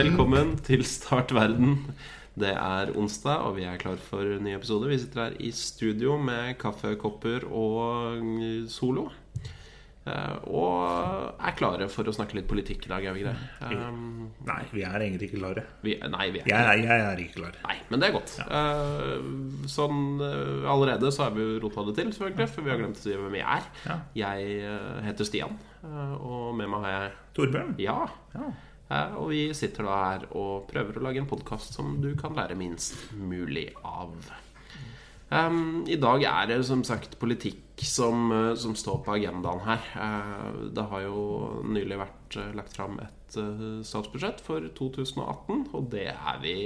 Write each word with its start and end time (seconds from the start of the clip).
Velkommen 0.00 0.54
til 0.64 0.80
Start 0.88 1.32
verden. 1.36 1.74
Det 2.40 2.54
er 2.56 2.90
onsdag, 2.96 3.42
og 3.44 3.56
vi 3.58 3.66
er 3.68 3.76
klar 3.80 3.98
for 4.00 4.24
en 4.24 4.44
ny 4.46 4.54
episode. 4.56 4.88
Vi 4.88 4.96
sitter 5.02 5.26
her 5.26 5.34
i 5.44 5.50
studio 5.52 6.14
med 6.16 6.54
kaffekopper 6.62 7.44
og 7.50 8.22
solo. 8.72 9.10
Eh, 10.08 10.36
Og 10.48 11.34
er 11.44 11.52
klare 11.58 11.88
for 11.92 12.08
å 12.08 12.14
snakke 12.16 12.38
litt 12.38 12.48
politikk 12.48 12.86
i 12.86 12.92
dag, 12.94 13.04
er 13.04 13.12
vi 13.12 13.20
ikke 13.26 13.34
det? 13.34 13.74
Um, 13.76 14.30
Nei, 14.48 14.62
vi 14.72 14.86
er 14.88 14.96
egentlig 15.04 15.28
ikke 15.28 15.42
klare. 15.42 15.66
vi, 15.84 15.98
nei, 16.00 16.30
vi 16.32 16.40
er 16.40 16.48
Jeg, 16.48 16.64
er- 16.64 16.86
jeg 16.86 17.04
er 17.10 17.20
ikke 17.26 17.36
klar. 17.42 17.58
Nei, 17.68 17.76
men 17.90 18.00
det 18.00 18.08
er 18.08 18.16
godt. 18.16 18.38
Eh, 18.40 19.68
sånn 19.68 20.00
uh, 20.24 20.64
allerede 20.72 21.12
så 21.12 21.24
har 21.28 21.36
vi 21.36 21.44
rota 21.60 21.84
det 21.90 21.96
til, 22.00 22.08
selvfølgelig, 22.16 22.48
for 22.48 22.62
vi 22.64 22.70
har 22.72 22.78
glemt 22.80 22.96
å 22.96 23.04
si 23.04 23.12
hvem 23.12 23.36
vi 23.36 23.44
er. 23.44 23.68
Ja. 23.84 23.98
Jeg 24.14 24.64
uh, 24.64 25.02
heter 25.04 25.24
Stian, 25.28 25.58
og 25.84 26.54
med 26.56 26.68
meg 26.72 26.88
har 26.88 26.96
jeg 26.96 27.12
Torbjørn? 27.36 27.76
Ja. 27.78 28.00
Ja. 28.34 28.48
Eh, 28.90 29.16
og 29.20 29.30
vi 29.30 29.42
sitter 29.56 29.86
da 29.86 29.96
her 30.02 30.28
og 30.34 30.68
prøver 30.70 30.98
å 30.98 31.06
lage 31.06 31.22
en 31.22 31.30
podkast 31.30 31.76
som 31.78 31.98
du 32.02 32.12
kan 32.18 32.34
lære 32.36 32.58
minst 32.58 33.12
mulig 33.14 33.68
av. 33.86 34.16
Um, 35.30 35.84
I 35.86 35.94
dag 35.94 36.24
er 36.26 36.48
det 36.50 36.56
som 36.66 36.82
sagt 36.82 37.14
politikk 37.20 37.84
som, 37.86 38.32
eh, 38.34 38.54
som 38.58 38.74
står 38.74 38.98
på 39.06 39.14
agendaen 39.14 39.62
her. 39.62 39.84
Uh, 39.94 40.70
det 40.74 40.86
har 40.90 41.04
jo 41.06 41.20
nylig 41.70 42.00
vært 42.00 42.38
uh, 42.40 42.48
lagt 42.58 42.74
fram 42.74 42.98
et 43.04 43.38
uh, 43.38 43.78
statsbudsjett 43.86 44.42
for 44.42 44.66
2018, 44.74 45.68
og 45.70 45.86
det 45.94 46.08
er 46.10 46.42
vi 46.42 46.56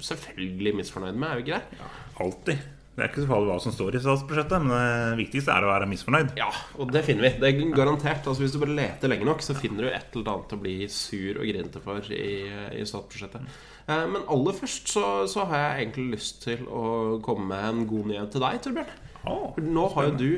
selvfølgelig 0.00 0.78
misfornøyd 0.80 1.18
med, 1.18 1.28
er 1.28 1.42
vi 1.42 1.44
ikke 1.44 1.60
det? 1.60 1.90
Alltid. 2.24 2.70
Det 2.92 3.00
er 3.00 3.08
ikke 3.08 3.22
så 3.24 3.28
farlig 3.30 3.48
hva 3.48 3.54
som 3.64 3.72
står 3.72 3.94
i 3.96 4.00
statsbudsjettet, 4.04 4.64
men 4.66 4.72
det 4.76 5.18
viktigste 5.22 5.54
er 5.54 5.64
å 5.64 5.70
være 5.70 5.86
misfornøyd. 5.88 6.34
Ja, 6.36 6.50
og 6.76 6.90
det 6.92 7.00
finner 7.06 7.24
vi. 7.24 7.30
Det 7.40 7.48
er 7.48 7.70
garantert. 7.72 8.26
Altså 8.28 8.44
Hvis 8.44 8.52
du 8.52 8.58
bare 8.60 8.74
leter 8.76 9.08
lenge 9.08 9.24
nok, 9.24 9.40
så 9.40 9.56
finner 9.56 9.86
du 9.86 9.88
et 9.88 10.12
eller 10.18 10.28
annet 10.34 10.52
å 10.52 10.58
bli 10.60 10.74
sur 10.92 11.38
og 11.40 11.46
grinete 11.48 11.80
for 11.80 12.10
i, 12.12 12.34
i 12.76 12.84
statsbudsjettet. 12.84 13.46
Eh, 13.88 14.04
Men 14.12 14.26
aller 14.28 14.58
først 14.58 14.92
så, 14.92 15.06
så 15.32 15.46
har 15.48 15.62
jeg 15.64 15.86
egentlig 15.86 16.18
lyst 16.18 16.42
til 16.44 16.66
å 16.68 16.84
komme 17.24 17.48
med 17.54 17.64
en 17.70 17.86
god 17.94 18.12
nyhet 18.12 18.34
til 18.36 18.44
deg, 18.44 18.60
Torbjørn. 18.68 18.92
For 19.24 19.64
Nå 19.72 19.86
har 19.96 20.10
jo 20.10 20.14
du 20.20 20.28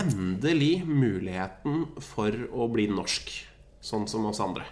endelig 0.00 0.72
muligheten 0.86 1.84
for 2.10 2.34
å 2.50 2.66
bli 2.74 2.88
norsk, 2.90 3.30
sånn 3.86 4.10
som 4.10 4.26
oss 4.30 4.42
andre. 4.42 4.66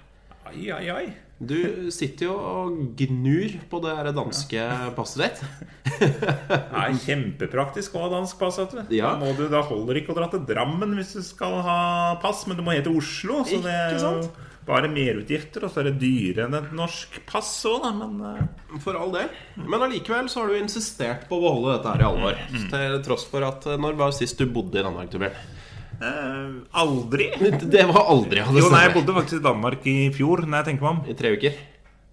ai, 0.49 0.71
ai, 0.75 0.85
ai. 0.91 1.07
Du 1.39 1.91
sitter 1.95 2.27
jo 2.27 2.35
og 2.35 2.79
gnur 2.99 3.53
på 3.71 3.79
det 3.85 3.93
her 3.95 4.09
danske 4.15 4.63
passet 4.97 5.23
ditt. 5.23 5.43
Det 5.99 6.57
er 6.79 6.99
kjempepraktisk 7.03 7.95
å 7.95 8.05
ha 8.05 8.09
dansk 8.13 8.39
pass. 8.41 8.59
vet 8.61 8.75
du. 8.75 8.97
Ja. 8.99 9.15
Da, 9.15 9.23
må 9.23 9.33
du, 9.39 9.47
da 9.51 9.63
holder 9.67 10.01
ikke 10.01 10.13
å 10.15 10.19
dra 10.19 10.29
til 10.33 10.45
Drammen 10.47 10.97
hvis 10.99 11.15
du 11.17 11.23
skal 11.27 11.57
ha 11.65 11.79
pass, 12.23 12.45
men 12.47 12.59
du 12.59 12.65
må 12.67 12.75
hete 12.75 12.91
Oslo. 12.91 13.41
Så 13.47 13.63
det 13.65 13.75
er 13.75 13.97
jo 13.97 14.03
sant? 14.03 14.45
bare 14.69 14.91
merutgifter, 14.93 15.65
og 15.65 15.73
så 15.73 15.81
er 15.81 15.89
det 15.89 16.01
dyrere 16.03 16.45
enn 16.45 16.57
et 16.59 16.73
norsk 16.77 17.21
pass 17.29 17.51
òg, 17.71 17.87
da. 17.87 17.93
Men 17.97 18.19
uh... 18.21 18.81
For 18.85 18.99
all 18.99 19.15
del. 19.15 19.31
Men 19.63 19.87
allikevel 19.87 20.29
så 20.29 20.43
har 20.43 20.53
du 20.53 20.59
insistert 20.59 21.25
på 21.31 21.39
å 21.39 21.45
beholde 21.47 21.79
dette 21.79 21.95
her 21.95 22.05
i 22.05 22.09
alvor. 22.09 22.43
Til 22.75 22.99
tross 23.07 23.25
for 23.31 23.47
at 23.47 23.65
eh, 23.71 23.79
Når 23.81 23.97
var 23.99 24.13
sist 24.17 24.43
du 24.43 24.45
bodde 24.53 24.81
i 24.81 24.85
Danmark, 24.85 25.11
Torbjørn? 25.15 25.57
Eh, 26.03 26.53
aldri. 26.83 27.31
Det 27.63 27.87
var 27.91 28.05
aldri. 28.15 28.45
Jo, 28.45 28.69
nei, 28.73 28.85
jeg 28.87 28.95
bodde 28.97 29.17
faktisk 29.19 29.41
i 29.41 29.47
Danmark 29.49 29.89
i 29.91 29.99
fjor, 30.15 30.45
når 30.47 30.63
jeg 30.63 30.71
tenker 30.71 30.87
meg 30.87 30.95
om. 30.95 31.03
I 31.09 31.19
tre 31.19 31.35
uker. 31.37 31.59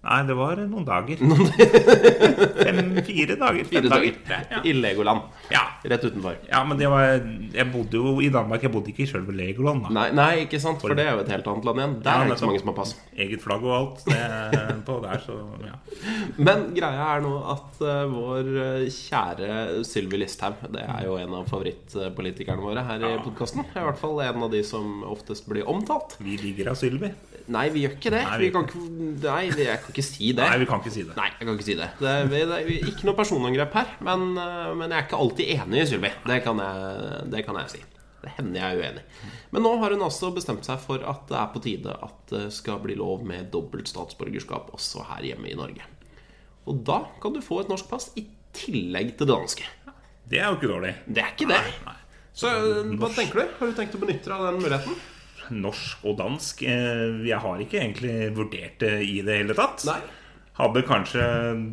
Nei, 0.06 0.20
det 0.28 0.34
var 0.38 0.60
noen 0.70 0.84
dager. 0.86 1.18
Fem-fire 2.66 3.34
dager. 3.40 3.64
Fem 3.64 3.70
Fire 3.72 3.90
dager. 3.90 4.18
Ja. 4.52 4.60
I 4.62 4.74
Legoland. 4.76 5.20
Ja. 5.50 5.64
Rett 5.82 6.04
utenfor. 6.04 6.36
ja, 6.50 6.60
men 6.64 6.78
det 6.78 6.88
var 6.90 7.02
Jeg 7.54 7.66
bodde 7.72 7.98
jo 7.98 8.12
i 8.22 8.28
Danmark. 8.32 8.62
Jeg 8.62 8.72
bodde 8.74 8.92
ikke 8.92 9.02
i 9.02 9.08
selve 9.10 9.34
Legoland. 9.34 9.86
da 9.86 9.94
Nei, 9.96 10.06
nei, 10.14 10.30
ikke 10.44 10.60
sant? 10.62 10.78
For 10.82 10.94
det 10.94 11.06
er 11.08 11.16
jo 11.16 11.24
et 11.24 11.32
helt 11.34 11.50
annet 11.50 11.66
land 11.68 11.82
igjen. 11.82 11.96
Der 12.04 12.10
Ja, 12.10 12.22
er 12.22 12.30
det 12.30 12.36
ikke 12.36 12.42
så 12.44 12.50
mange 12.50 12.62
som 12.62 12.70
har 12.72 12.78
pass. 12.78 12.94
Eget 13.16 13.42
flagg 13.42 13.66
og 13.66 13.74
alt 13.76 14.04
det 14.06 14.76
på 14.86 14.98
der, 15.02 15.22
så 15.26 15.38
ja. 15.66 15.74
Men 16.38 16.66
greia 16.76 17.08
er 17.16 17.24
nå 17.24 17.34
at 17.56 17.80
uh, 17.82 18.04
vår 18.12 18.50
eh, 18.62 18.86
kjære 18.92 19.84
Sylvi 19.86 20.20
Listhaug 20.20 20.60
Det 20.74 20.82
er 20.84 21.06
jo 21.08 21.16
en 21.18 21.34
av 21.40 21.48
favorittpolitikerne 21.50 22.62
våre 22.62 22.84
her 22.86 23.02
i 23.10 23.14
podkasten. 23.24 23.66
I 23.74 23.86
hvert 23.88 24.00
fall 24.00 24.20
en 24.24 24.46
av 24.46 24.52
de 24.54 24.62
som 24.66 25.02
oftest 25.06 25.48
blir 25.50 25.66
omtalt. 25.68 26.18
Vi 26.22 26.38
ligger 26.40 26.70
av 26.72 26.78
Sylvi. 26.78 27.10
Nei, 27.48 27.68
vi 27.70 27.82
gjør 27.84 27.92
ikke 27.96 28.10
det. 28.10 28.22
Nei, 28.26 28.38
Vi 28.38 28.44
vi- 28.46 28.52
kan 28.52 28.64
ikke, 28.66 28.80
nei, 29.22 29.42
jeg 29.54 29.80
kan 29.82 29.92
ikke 29.94 30.02
si 30.04 30.32
det. 30.32 30.46
Nei, 30.50 30.58
vi 30.58 30.66
kan 30.66 30.80
ikke 30.80 30.90
si 30.92 31.02
det. 31.06 31.16
Nei, 31.16 31.28
jeg 31.38 31.46
kan 31.46 31.54
ikke 31.56 31.64
si 31.68 31.74
det. 31.78 31.90
Det 32.00 32.14
det 32.30 32.40
er 32.42 32.70
ikke 32.90 33.04
noe 33.06 33.14
personangrep 33.14 33.72
her. 33.78 33.86
Men, 34.00 34.24
eh, 34.38 34.74
men 34.74 34.90
jeg 34.90 34.98
er 34.98 35.06
ikke 35.06 35.20
alltid 35.20 35.52
enig 35.54 35.86
Sylvi. 35.86 36.10
Det, 36.26 36.42
kan 36.42 36.58
jeg- 36.58 37.30
det 37.30 37.44
kan 37.46 37.54
jeg 37.62 37.70
si. 37.70 37.82
Det 38.22 38.32
hender 38.38 38.58
jeg 38.60 38.76
er 38.78 38.82
uenig. 38.82 39.02
Men 39.52 39.62
nå 39.62 39.78
har 39.78 39.90
hun 39.90 40.00
altså 40.02 40.32
bestemt 40.34 40.64
seg 40.64 40.80
for 40.80 40.98
at 41.06 41.26
det 41.28 41.36
er 41.38 41.46
på 41.54 41.62
tide 41.62 41.92
at 42.02 42.26
det 42.28 42.52
skal 42.52 42.78
bli 42.82 42.96
lov 42.96 43.22
med 43.24 43.50
dobbelt 43.52 43.86
statsborgerskap 43.86 44.72
også 44.74 45.04
her 45.06 45.22
hjemme 45.22 45.46
i 45.52 45.54
Norge. 45.54 45.82
Og 46.66 46.82
da 46.82 47.04
kan 47.22 47.32
du 47.32 47.40
få 47.40 47.60
et 47.60 47.68
norsk 47.68 47.88
pass 47.88 48.10
i 48.16 48.26
tillegg 48.52 49.16
til 49.16 49.26
det 49.28 49.36
danske. 49.36 49.62
Det 50.28 50.40
er 50.40 50.50
jo 50.50 50.56
ikke 50.58 50.72
dårlig. 50.74 50.94
Det 51.06 51.22
er 51.22 51.30
ikke 51.36 51.46
det. 51.46 51.60
Så 52.34 52.48
eh, 52.50 52.96
hva 52.98 53.08
tenker 53.14 53.34
du? 53.44 53.46
Har 53.60 53.70
du 53.70 53.72
tenkt 53.78 53.94
å 53.94 54.00
benytte 54.02 54.24
deg 54.24 54.32
av 54.32 54.50
den 54.52 54.60
muligheten? 54.60 54.96
Norsk 55.54 56.04
og 56.06 56.18
dansk 56.20 56.62
eh, 56.66 57.24
Jeg 57.28 57.40
har 57.42 57.62
ikke 57.62 57.80
egentlig 57.82 58.14
vurdert 58.36 58.78
det 58.82 58.94
i 59.06 59.18
det 59.26 59.42
hele 59.42 59.56
tatt. 59.58 59.84
Nei. 59.88 60.00
Hadde 60.56 60.80
kanskje 60.88 61.20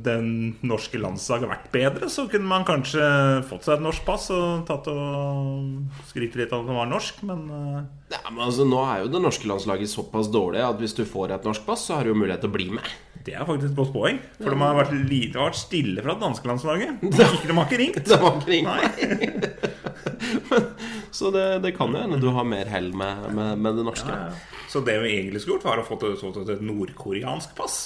den 0.03 0.25
norske 0.67 0.99
landslaget 0.99 1.47
vært 1.47 1.69
bedre, 1.71 2.09
så 2.11 2.25
kunne 2.27 2.49
man 2.49 2.65
kanskje 2.67 3.05
fått 3.47 3.63
seg 3.63 3.77
et 3.77 3.83
norsk 3.85 4.03
pass 4.03 4.25
og 4.35 4.65
tatt 4.67 4.89
og 4.91 6.01
skrytt 6.09 6.35
litt 6.35 6.51
av 6.51 6.65
at 6.65 6.67
man 6.67 6.81
var 6.81 6.89
norsk, 6.91 7.21
men 7.29 7.45
eh, 7.47 7.77
Ja, 8.11 8.19
men 8.27 8.41
altså, 8.43 8.65
nå 8.67 8.81
er 8.83 9.05
jo 9.05 9.13
det 9.13 9.21
norske 9.23 9.47
landslaget 9.47 9.87
såpass 9.93 10.27
dårlig 10.33 10.59
at 10.67 10.83
hvis 10.83 10.97
du 10.99 11.05
får 11.07 11.31
et 11.37 11.47
norsk 11.47 11.63
pass, 11.63 11.85
så 11.87 11.95
har 11.95 12.03
du 12.03 12.11
jo 12.11 12.17
mulighet 12.19 12.43
til 12.43 12.51
å 12.51 12.57
bli 12.57 12.67
med. 12.75 12.91
det 13.23 13.37
er 13.37 13.47
faktisk 13.47 13.71
et 13.71 13.77
godt 13.79 13.93
poeng. 13.95 14.19
For 14.41 14.51
de 14.51 14.59
har 14.65 14.75
vært, 14.81 14.91
lite, 15.07 15.39
har 15.39 15.47
vært 15.53 15.61
stille 15.61 16.03
fra 16.03 16.17
det 16.17 16.25
danske 16.25 16.51
landslaget. 16.51 17.07
Ikke, 17.07 17.47
de 17.47 17.55
har 17.55 17.63
ikke 17.69 17.81
ringt. 17.85 18.03
De 18.11 18.19
har 18.19 18.43
ikke 18.43 18.59
Nei. 18.67 19.71
Så 21.13 21.29
det, 21.33 21.59
det 21.63 21.75
kan 21.77 21.93
jo 21.93 22.01
hende 22.01 22.17
du 22.21 22.31
har 22.33 22.45
mer 22.47 22.69
hell 22.73 22.89
med, 22.97 23.27
med, 23.37 23.59
med 23.61 23.77
det 23.77 23.85
norske. 23.85 24.09
Ja, 24.09 24.31
ja. 24.33 24.61
Så 24.71 24.81
det 24.81 24.95
vi 25.03 25.11
egentlig 25.13 25.43
skulle 25.43 25.59
gjort, 25.59 25.67
var 25.69 25.81
å 25.83 25.85
få 25.85 25.99
et 26.01 26.55
et 26.55 26.63
nordkoreansk 26.65 27.53
pass. 27.57 27.83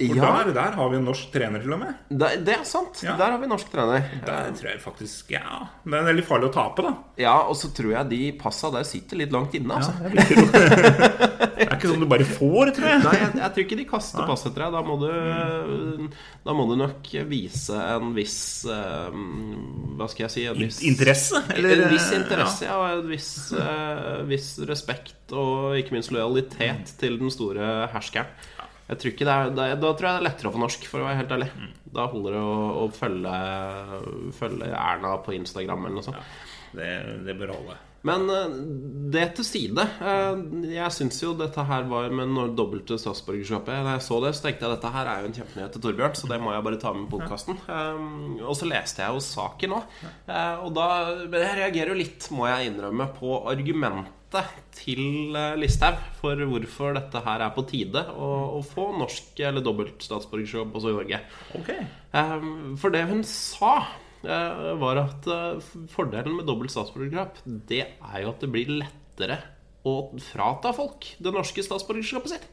For 0.00 0.16
Ja, 0.16 0.30
der, 0.40 0.52
der 0.56 0.76
har 0.78 0.92
vi 0.92 0.96
en 0.96 1.04
norsk 1.04 1.32
trener, 1.34 1.60
til 1.60 1.74
og 1.76 1.82
med. 1.82 1.98
det, 2.08 2.30
det 2.46 2.54
er 2.56 2.64
sant. 2.68 3.02
Ja. 3.04 3.16
Der 3.20 3.34
har 3.34 3.38
vi 3.40 3.48
en 3.48 3.52
norsk 3.52 3.68
trener. 3.72 4.06
Der 4.26 4.52
tror 4.56 4.70
jeg 4.70 4.80
faktisk 4.80 5.34
Ja, 5.34 5.66
det 5.84 5.98
er 5.98 6.06
veldig 6.08 6.24
farlig 6.24 6.48
å 6.48 6.54
tape, 6.54 6.86
da. 6.86 6.94
Ja, 7.20 7.36
og 7.50 7.58
så 7.60 7.68
tror 7.76 7.92
jeg 7.98 8.10
de 8.14 8.22
passa 8.40 8.72
der 8.72 8.86
sitter 8.88 9.20
litt 9.20 9.34
langt 9.34 9.54
inne, 9.58 9.76
altså. 9.76 9.92
Ja, 10.00 10.08
det. 10.16 11.36
Det 11.60 11.66
er 11.66 11.76
ikke 11.76 11.90
sånn 11.90 12.00
du 12.00 12.08
bare 12.08 12.24
får, 12.24 12.70
tror 12.76 12.88
jeg. 12.88 13.00
Nei, 13.04 13.12
jeg, 13.20 13.32
jeg 13.36 13.52
tror 13.52 13.64
ikke 13.66 13.76
de 13.76 13.84
kaster 13.90 14.28
pass 14.30 14.44
etter 14.48 14.62
deg. 14.64 14.72
Da 14.72 14.80
må 14.86 14.94
du, 15.02 16.06
da 16.46 16.54
må 16.56 16.64
du 16.70 16.72
nok 16.80 17.10
vise 17.28 17.76
en 17.76 18.14
viss 18.16 18.38
uh, 18.64 19.12
Hva 19.98 20.08
skal 20.08 20.24
jeg 20.24 20.32
si? 20.32 20.46
En 20.48 20.56
viss, 20.56 20.80
Interesse? 20.88 21.42
Eller, 21.52 21.84
en 21.84 21.92
viss 21.92 22.08
interesse, 22.16 22.64
ja. 22.64 22.78
Og 22.80 23.02
en 23.02 23.10
viss, 23.12 23.30
uh, 23.52 24.22
viss 24.30 24.54
respekt 24.70 25.34
og 25.36 25.76
ikke 25.78 25.98
minst 25.98 26.14
lojalitet 26.14 26.96
til 27.00 27.20
den 27.20 27.30
store 27.32 27.90
herskeren. 27.92 28.32
Jeg 28.90 28.98
tror 28.98 29.12
ikke 29.14 29.26
det 29.28 29.34
er, 29.34 29.52
da, 29.54 29.66
da 29.78 29.90
tror 29.94 30.08
jeg 30.08 30.16
det 30.16 30.20
er 30.20 30.26
lettere 30.26 30.50
å 30.50 30.54
få 30.56 30.62
norsk, 30.64 30.86
for 30.90 31.02
å 31.02 31.06
være 31.06 31.20
helt 31.20 31.34
ærlig. 31.36 31.50
Da 31.94 32.08
holder 32.10 32.34
det 32.34 32.40
å, 32.42 32.56
å 32.80 32.88
følge, 32.94 33.34
følge 34.34 34.72
Erna 34.74 35.14
på 35.22 35.36
Instagram 35.36 35.86
eller 35.86 36.00
noe 36.00 36.08
sånt. 36.08 36.34
Det, 36.74 36.90
det 37.26 37.34
bør 37.38 37.54
holde. 37.54 37.76
Men 38.06 38.22
eh, 38.32 38.52
det 39.12 39.24
til 39.36 39.44
side. 39.44 39.84
eh, 40.00 40.42
Jeg 40.72 40.94
syns 40.96 41.18
jo 41.20 41.34
dette 41.36 41.64
her 41.68 41.84
var 41.90 42.10
med 42.16 42.30
når 42.32 42.54
dobbelte 42.56 42.96
statsborgerskapet 43.00 43.82
Da 43.84 43.96
jeg 43.98 44.04
så 44.06 44.20
det, 44.24 44.30
så 44.38 44.46
tenkte 44.46 44.64
jeg 44.64 44.76
dette 44.78 44.92
her 44.94 45.10
er 45.10 45.20
jo 45.20 45.28
en 45.30 45.36
kjempenyhet 45.36 45.74
til 45.76 45.84
Torbjørn, 45.84 46.14
så 46.16 46.30
det 46.30 46.38
må 46.40 46.54
jeg 46.54 46.64
bare 46.66 46.80
ta 46.80 46.94
med 46.96 47.04
i 47.08 47.10
podkasten. 47.12 47.58
Og 48.40 48.54
så 48.56 48.70
leste 48.70 49.04
jeg 49.04 49.18
jo 49.18 49.26
saken 49.26 49.76
òg, 49.76 49.98
og 50.64 50.70
da 50.78 50.86
Men 51.26 51.44
jeg 51.44 51.58
reagerer 51.60 51.92
jo 51.92 52.00
litt, 52.00 52.30
må 52.32 52.48
jeg 52.48 52.70
innrømme, 52.72 53.10
på 53.18 53.42
argumentet 53.52 54.16
til 54.76 55.34
eh, 55.36 55.56
Listhaug 55.58 55.98
for 56.20 56.38
hvorfor 56.52 56.94
dette 56.96 57.22
her 57.24 57.42
er 57.44 57.54
på 57.56 57.64
tide 57.68 58.04
å, 58.14 58.28
å 58.58 58.60
få 58.64 58.90
norsk 58.98 59.40
eller 59.48 59.64
dobbelt 59.64 60.04
statsborgerskap 60.06 60.76
også 60.78 60.92
i 60.92 60.96
Norge. 60.98 61.20
Ok. 61.58 61.70
Eh, 61.74 62.46
For 62.80 62.94
det 62.94 63.04
hun 63.10 63.24
sa, 63.26 63.74
eh, 64.22 64.62
var 64.80 65.02
at 65.02 65.26
eh, 65.30 65.70
fordelen 65.92 66.38
med 66.38 66.48
dobbelt 66.50 66.72
statsborgerskap, 66.74 67.42
det 67.44 67.84
er 67.88 68.18
jo 68.22 68.32
at 68.32 68.44
det 68.44 68.52
blir 68.54 68.74
lettere 68.80 69.40
å 69.88 69.96
frata 70.22 70.74
folk 70.76 71.14
det 71.18 71.32
norske 71.34 71.64
statsborgerskapet 71.64 72.36
sitt. 72.36 72.50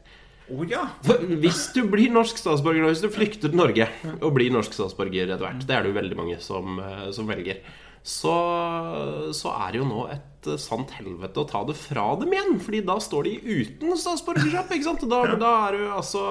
Oh, 0.48 0.62
ja. 0.64 0.86
Hvis 1.04 1.66
du 1.76 1.82
blir 1.92 2.08
norsk 2.10 2.38
statsborger, 2.40 2.86
hvis 2.88 3.02
du 3.04 3.10
flykter 3.12 3.52
til 3.52 3.60
Norge 3.60 3.84
og 4.16 4.30
blir 4.32 4.48
norsk 4.54 4.72
statsborger 4.72 5.28
etter 5.28 5.44
hvert, 5.44 5.66
det 5.68 5.76
er 5.76 5.84
det 5.84 5.92
jo 5.92 5.98
veldig 5.98 6.16
mange 6.16 6.38
som, 6.40 6.80
som 7.12 7.28
velger, 7.28 7.60
så, 8.00 8.32
så 9.36 9.52
er 9.66 9.74
det 9.74 9.82
jo 9.82 9.88
nå 9.90 10.06
et 10.08 10.27
eh, 10.46 10.58
sant 10.60 10.90
helvete 10.98 11.42
å 11.42 11.48
ta 11.48 11.64
det 11.66 11.74
fra 11.78 12.16
dem 12.20 12.32
igjen. 12.34 12.60
Fordi 12.62 12.80
da 12.86 12.96
står 13.02 13.22
de 13.26 13.34
uten 13.42 13.96
statsborgerskap. 13.98 14.70
ikke 14.76 14.86
sant? 14.86 15.02
Da, 15.10 15.18
da 15.40 15.52
er 15.66 15.72
du 15.78 15.82
altså 15.96 16.22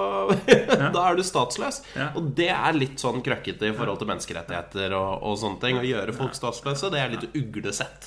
Da 0.95 1.01
er 1.09 1.13
du 1.17 1.23
statsløs. 1.27 1.77
Og 2.15 2.23
det 2.37 2.51
er 2.53 2.73
litt 2.77 2.99
sånn 3.03 3.23
krøkkete 3.25 3.63
i 3.67 3.75
forhold 3.75 3.97
til 4.01 4.09
menneskerettigheter 4.13 4.89
og, 4.97 5.11
og 5.27 5.33
sånne 5.43 5.59
ting. 5.63 5.75
Å 5.81 5.91
gjøre 5.91 6.17
folk 6.17 6.33
statsløse, 6.37 6.91
det 6.93 6.99
er 7.03 7.09
litt 7.17 7.27
uglesett 7.37 8.01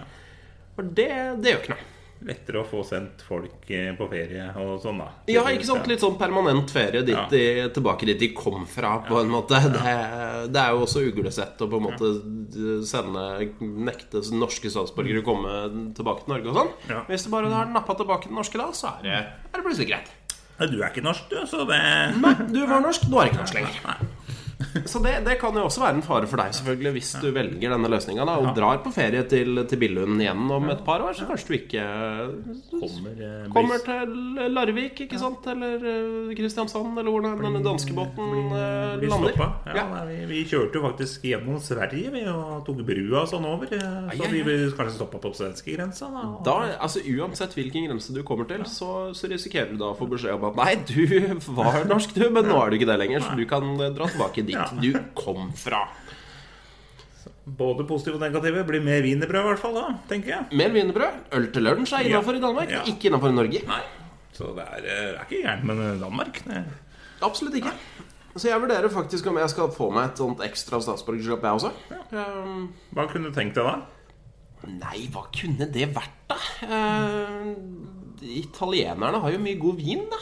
For 0.76 0.86
det, 0.86 1.10
det 1.42 1.54
gjør 1.54 1.64
ikke 1.64 1.74
noe. 1.76 1.88
Lettere 2.28 2.60
å 2.60 2.66
få 2.68 2.82
sendt 2.84 3.22
folk 3.24 3.70
eh, 3.72 3.94
på 3.96 4.04
ferie 4.10 4.50
og 4.60 4.74
sånn, 4.82 4.98
da. 5.00 5.06
Ja, 5.32 5.40
ikke 5.48 5.64
sant? 5.64 5.86
Litt 5.88 6.02
sånn 6.04 6.18
permanent 6.20 6.68
ferie 6.72 7.00
dit 7.06 7.14
Ja. 7.16 7.22
de, 7.32 7.40
tilbake 7.72 8.04
dit 8.10 8.18
de 8.20 8.28
kom 8.36 8.66
fra, 8.68 8.98
på 9.06 9.22
en 9.22 9.30
måte. 9.32 9.56
Det, 9.72 9.94
det 10.52 10.60
er 10.60 10.74
jo 10.76 10.82
også 10.84 11.00
uglesett 11.08 11.62
å 11.64 11.68
på 11.72 11.80
en 11.80 11.86
måte 11.88 12.10
sende 12.86 13.24
nekte 13.60 14.20
norske 14.36 14.68
statsborgere 14.72 15.22
å 15.22 15.26
komme 15.30 15.54
tilbake 15.96 16.26
til 16.26 16.34
Norge 16.34 16.52
og 16.52 16.58
sånn. 16.60 16.72
Ja. 16.92 17.00
Hvis 17.08 17.24
du 17.24 17.30
bare 17.32 17.48
har 17.54 17.72
nappa 17.72 17.96
tilbake 17.96 18.28
den 18.28 18.36
norske 18.36 18.60
da, 18.60 18.68
så 18.76 18.92
er 18.98 19.06
det, 19.08 19.18
er 19.50 19.56
det 19.56 19.64
plutselig 19.66 19.88
greit. 19.94 20.12
Ja, 20.60 20.66
Du 20.68 20.76
er 20.82 20.90
ikke 20.92 21.00
norsk, 21.06 21.24
du, 21.32 21.38
så 21.48 21.64
det 21.64 21.80
Nei, 22.20 22.34
du 22.52 22.60
var 22.68 22.82
norsk, 22.84 23.06
du 23.08 23.16
er 23.16 23.30
ikke 23.30 23.40
norsk 23.40 23.56
lenger. 23.56 24.02
Så 24.84 25.00
det, 25.02 25.14
det 25.24 25.38
kan 25.40 25.54
jo 25.56 25.64
også 25.66 25.80
være 25.82 25.96
en 25.98 26.04
fare 26.04 26.28
for 26.28 26.40
deg, 26.42 26.52
selvfølgelig, 26.58 26.92
hvis 26.98 27.10
du 27.22 27.28
velger 27.32 27.72
denne 27.72 27.88
løsninga 27.90 28.26
og 28.28 28.50
drar 28.56 28.80
på 28.84 28.92
ferie 28.92 29.22
til, 29.30 29.62
til 29.70 29.80
Billund 29.80 30.20
igjen 30.20 30.42
om 30.52 30.68
et 30.72 30.82
par 30.84 31.00
år, 31.06 31.14
så 31.16 31.26
kanskje 31.28 31.48
du 31.48 31.56
ikke 31.56 31.84
kommer, 32.70 33.14
eh, 33.24 33.46
kommer 33.54 33.80
til 33.84 34.12
Larvik, 34.54 35.00
ikke 35.06 35.18
sant? 35.20 35.46
Eller 35.50 35.80
eh, 35.80 36.34
Kristiansand, 36.38 36.98
eller 36.98 37.10
hvor 37.10 37.24
den- 37.24 37.62
danskebåten 37.64 38.52
eh, 38.52 39.06
lander. 39.10 39.34
Ja, 39.76 39.84
vi, 40.08 40.18
vi 40.30 40.42
kjørte 40.50 40.78
jo 40.80 40.84
faktisk 40.88 41.24
gjennom 41.30 41.58
Sverige 41.62 42.12
vi, 42.14 42.24
og 42.30 42.60
tok 42.66 42.82
brua 42.86 43.24
sånn 43.30 43.46
over. 43.48 43.70
Så 43.70 44.28
vi 44.30 44.42
kanskje 44.76 44.94
stoppa 44.98 45.20
på 45.22 45.32
svenskegrensa. 45.36 46.10
Da. 46.10 46.24
Da, 46.46 46.56
altså 46.80 47.00
Uansett 47.10 47.54
hvilken 47.56 47.88
grense 47.88 48.14
du 48.14 48.22
kommer 48.26 48.46
til, 48.50 48.64
så, 48.68 49.10
så 49.16 49.28
risikerer 49.30 49.72
du 49.72 49.80
da 49.80 49.90
å 49.92 49.96
få 49.98 50.08
beskjed 50.10 50.36
om 50.36 50.48
at 50.50 50.60
nei, 50.60 50.74
du 50.84 51.00
var 51.56 51.84
norsk, 51.90 52.14
du, 52.16 52.26
men 52.32 52.46
nå 52.48 52.60
er 52.64 52.70
du 52.70 52.78
ikke 52.80 52.90
det 52.92 52.98
lenger, 53.02 53.24
så 53.24 53.36
du 53.38 53.44
kan 53.50 53.66
dra 53.96 54.08
tilbake 54.10 54.44
dit 54.50 54.58
Ja. 54.58 54.66
du 54.82 54.98
kom 55.18 55.52
fra. 55.56 55.84
Både 57.50 57.84
positive 57.88 58.18
og 58.18 58.22
negative. 58.22 58.62
Blir 58.68 58.82
mer 58.84 59.02
wienerbrød, 59.04 59.40
i 59.42 59.48
hvert 59.50 59.62
fall, 59.62 59.74
da, 59.74 59.86
tenker 60.10 60.34
jeg. 60.34 60.46
Mer 60.60 60.70
wienerbrød. 60.74 61.24
Øl 61.38 61.48
til 61.54 61.66
lunsj 61.66 61.94
er 61.98 62.06
innafor 62.10 62.36
i 62.38 62.42
Danmark, 62.42 62.70
Ja. 62.70 62.82
ikke 62.86 63.10
innafor 63.10 63.32
i 63.32 63.38
Norge. 63.38 63.62
Nei. 63.66 63.80
Så 64.36 64.54
det 64.56 64.64
er, 64.64 64.84
eh, 64.86 65.18
er 65.18 65.24
ikke 65.26 65.42
gærent 65.44 65.64
med 65.64 66.00
Danmark. 66.00 66.46
Nei. 66.46 66.62
Absolutt 67.22 67.54
ikke. 67.58 67.72
Så 68.36 68.46
jeg 68.48 68.60
vurderer 68.62 68.88
faktisk 68.88 69.26
om 69.26 69.36
jeg 69.36 69.50
skal 69.50 69.68
få 69.74 69.90
meg 69.92 70.10
et 70.12 70.16
sånt 70.22 70.38
ekstra 70.38 70.78
statsborgerskap, 70.80 71.42
jeg 71.42 71.52
også. 71.58 71.72
Um, 72.12 72.72
Hva 72.94 73.08
kunne 73.10 73.24
du 73.28 73.32
tenkt 73.34 73.54
deg 73.58 73.64
da? 73.64 73.80
nei, 74.68 75.08
hva 75.10 75.24
kunne 75.32 75.66
det 75.72 75.88
vært, 75.94 76.28
da? 76.28 76.36
Uh, 76.62 77.54
italienerne 78.22 79.20
har 79.20 79.32
jo 79.32 79.38
mye 79.38 79.58
god 79.58 79.76
vin, 79.80 80.04
da. 80.10 80.16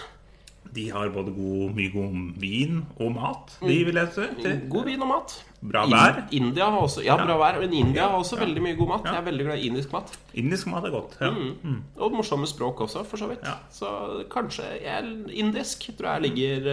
De 0.75 0.89
har 0.91 1.09
både 1.15 1.33
god, 1.35 1.75
mye 1.75 1.91
god 1.93 2.17
vin 2.41 2.87
og 3.01 3.13
mat. 3.15 3.59
De 3.61 3.85
vil 3.85 3.95
jeg 3.95 4.09
si. 4.15 4.21
Mm. 4.45 4.69
God 4.71 4.85
vin 4.85 5.03
og 5.03 5.09
mat. 5.09 5.45
Bra 5.61 5.85
In- 5.85 5.91
vær. 5.93 6.19
India 6.31 6.65
har 6.71 6.79
også 6.81 7.03
Ja, 7.05 7.17
bra 7.17 7.37
vær. 7.39 7.61
Men 7.61 7.73
India 7.75 8.03
har 8.09 8.19
også 8.19 8.37
Ja. 8.39 8.45
veldig 8.45 8.63
mye 8.63 8.77
god 8.77 8.89
mat. 8.89 9.01
Ja. 9.05 9.13
Jeg 9.13 9.21
er 9.21 9.25
veldig 9.31 9.45
glad 9.47 9.59
i 9.59 9.67
indisk 9.67 9.93
mat. 9.93 10.19
Indisk 10.35 10.67
mat 10.67 10.85
er 10.85 10.91
godt. 10.91 11.17
Ja. 11.21 11.31
Mm. 11.31 11.83
Og 11.97 12.13
morsomme 12.13 12.47
språk 12.47 12.81
også, 12.81 13.05
for 13.05 13.17
så 13.17 13.27
vidt. 13.29 13.41
Ja. 13.45 13.55
Så 13.71 14.25
kanskje 14.31 14.63
jeg, 14.85 15.05
indisk 15.35 15.91
tror 15.99 16.13
jeg 16.21 16.31
ligger, 16.31 16.69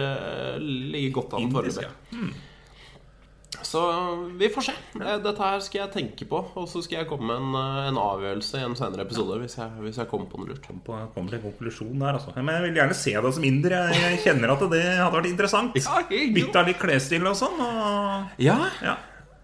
eh, 0.54 0.58
ligger 0.60 1.10
godt 1.12 1.34
an 1.42 1.50
foreløpig. 1.52 1.82
ja. 1.82 1.88
Mm. 2.12 2.32
Så 3.66 3.80
vi 4.38 4.48
får 4.52 4.62
se. 4.68 4.72
Eh, 5.00 5.16
Dette 5.24 5.42
her 5.42 5.58
skal 5.64 5.80
jeg 5.80 5.92
tenke 5.96 6.26
på, 6.30 6.38
og 6.56 6.68
så 6.70 6.82
skal 6.84 7.00
jeg 7.00 7.08
komme 7.10 7.26
med 7.26 7.40
en, 7.42 7.56
eh, 7.58 7.88
en 7.90 7.98
avgjørelse 7.98 8.60
i 8.60 8.64
en 8.66 8.76
senere 8.78 9.02
episode 9.06 9.38
hvis 9.42 9.56
jeg, 9.58 9.70
hvis 9.82 9.96
jeg 9.98 10.06
kommer 10.10 10.28
på 10.30 10.38
noe 10.38 10.52
lurt. 10.52 10.68
På- 10.86 11.00
Kommer 11.14 11.30
til 11.34 11.40
en 11.40 11.46
konklusjon 11.50 11.98
der, 11.98 12.12
altså. 12.20 12.34
Men 12.36 12.52
jeg 12.54 12.62
vil 12.68 12.78
gjerne 12.80 12.94
se 12.94 13.12
deg 13.26 13.34
som 13.34 13.44
inder. 13.48 13.74
Jeg, 13.76 14.00
jeg 14.04 14.20
kjenner 14.26 14.54
at 14.54 14.62
det 14.70 14.82
hadde 14.84 15.16
vært 15.16 15.30
interessant. 15.32 15.74
Bytta 16.38 16.62
litt 16.68 16.78
klesstil 16.78 17.26
og 17.26 17.34
sånn. 17.36 17.58
Og... 17.66 18.30
Ja, 18.38 18.56
Ja. 18.84 18.96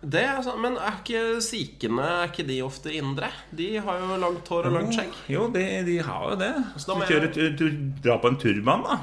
det 0.04 0.22
er 0.28 0.40
sånn. 0.46 0.60
Men 0.62 0.76
er 0.78 1.00
ikke 1.02 1.24
sikene 1.42 2.06
Er 2.22 2.28
ikke 2.30 2.46
de 2.46 2.60
ofte 2.62 2.92
indre? 2.94 3.28
De 3.54 3.76
har 3.78 3.98
jo 3.98 4.16
langt 4.22 4.46
hår 4.48 4.66
og 4.70 4.72
langt 4.78 4.94
skjegg. 4.94 5.12
Jo, 5.28 5.48
de, 5.50 5.66
de 5.88 5.98
har 5.98 6.30
jo 6.30 6.36
det. 6.36 6.52
Så 6.76 6.86
da 6.94 7.06
du 7.06 7.14
jeg- 7.18 8.02
dra 8.02 8.18
på 8.22 8.28
en 8.28 8.36
turban, 8.38 8.82
da. 8.86 8.98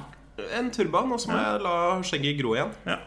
En 0.58 0.72
turban, 0.72 1.12
og 1.12 1.20
så 1.20 1.28
må 1.34 1.38
jeg 1.44 1.62
la 1.68 1.78
skjegget 2.02 2.38
gro 2.40 2.54
igjen. 2.56 2.72
Ja. 2.88 2.98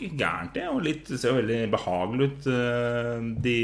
Ikke 0.00 0.16
gærent, 0.16 0.52
det. 0.54 0.66
Og 0.72 0.82
litt, 0.82 1.06
ser 1.12 1.30
jo 1.34 1.38
veldig 1.42 1.70
behagelig 1.70 2.30
ut. 2.32 2.46
eh, 2.46 3.20
De 3.46 3.56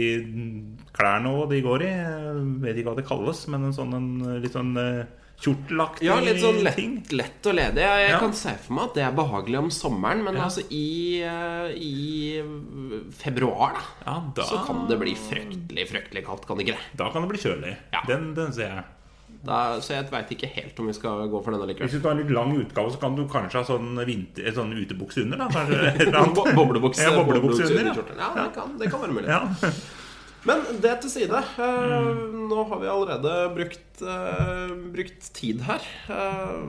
klærne 0.97 1.33
òg 1.33 1.49
de 1.51 1.63
går 1.65 1.83
i. 1.83 1.93
Jeg 1.93 2.61
vet 2.65 2.77
ikke 2.83 2.91
hva 2.93 2.97
det 2.97 3.07
kalles, 3.09 3.47
men 3.49 3.65
en 3.65 3.73
sånn 3.77 3.95
en, 3.97 4.11
litt 4.43 4.53
sånn 4.53 4.75
kjortelaktig 4.77 5.23
kjortelaktig 5.37 6.07
Ja, 6.07 6.15
litt 6.25 6.39
sånn 6.41 6.63
ting. 6.75 6.95
lett, 7.05 7.11
lett 7.13 7.47
og 7.51 7.55
ledig. 7.59 7.83
Jeg, 7.85 8.01
jeg 8.07 8.11
Ja. 8.15 8.19
kan 8.23 8.33
se 8.33 8.55
for 8.57 8.73
meg 8.73 8.85
at 8.89 8.95
det 8.95 9.03
er 9.05 9.13
behagelig 9.13 9.59
om 9.59 9.69
sommeren, 9.71 10.25
men 10.25 10.35
Ja. 10.35 10.45
altså 10.45 10.63
i, 10.71 11.21
eh, 11.21 11.69
i 11.77 12.41
februar, 13.13 13.75
da, 13.77 14.13
Ja, 14.13 14.15
da, 14.35 14.43
så 14.49 14.65
kan 14.67 14.87
det 14.89 14.99
bli 14.99 15.15
fryktelig, 15.15 15.89
fryktelig 15.91 16.25
kaldt, 16.25 16.47
kan 16.47 16.57
det 16.57 16.67
ikke 16.67 16.77
det? 16.79 16.97
Da 16.97 17.11
kan 17.13 17.23
det 17.23 17.29
bli 17.35 17.39
kjølig. 17.39 17.77
Ja. 17.93 18.01
Den, 18.09 18.33
den 18.35 18.53
ser 18.53 18.69
jeg. 18.71 18.85
Da, 19.47 19.59
så 19.85 19.95
jeg 19.95 20.09
veit 20.11 20.33
ikke 20.35 20.49
helt 20.51 20.81
om 20.83 20.89
vi 20.91 20.97
skal 20.97 21.29
gå 21.31 21.43
for 21.45 21.55
denne 21.55 21.69
likevel. 21.71 21.89
Hvis 21.89 22.01
du 22.01 22.05
tar 22.05 22.17
en 22.17 22.23
litt 22.23 22.33
lang 22.35 22.55
utgave, 22.57 22.91
så 22.95 23.03
kan 23.03 23.15
du 23.19 23.23
kanskje 23.31 23.63
ha 23.63 23.69
sånn, 23.69 23.93
vinter, 24.09 24.49
sånn 24.57 24.75
utebukse 24.75 25.23
under. 25.23 25.45
da 25.45 26.25
Boblebukse 26.57 27.07
Ja, 27.07 27.15
boblebukse 27.15 27.69
under, 27.71 27.93
ja. 27.93 27.95
Ja, 28.19 28.33
det 28.43 28.51
kan, 28.57 28.75
det 28.81 28.91
kan 28.91 29.05
være 29.05 29.17
mulig. 29.17 29.31
Ja. 29.31 29.73
Men 30.47 30.63
det 30.83 30.93
til 31.03 31.11
side. 31.11 31.39
Mm. 31.59 32.21
Nå 32.51 32.67
har 32.71 32.83
vi 32.83 32.91
allerede 32.91 33.33
brukt, 33.55 34.03
uh, 34.03 34.75
brukt 34.95 35.31
tid 35.35 35.65
her. 35.67 35.87
Uh, 36.11 36.61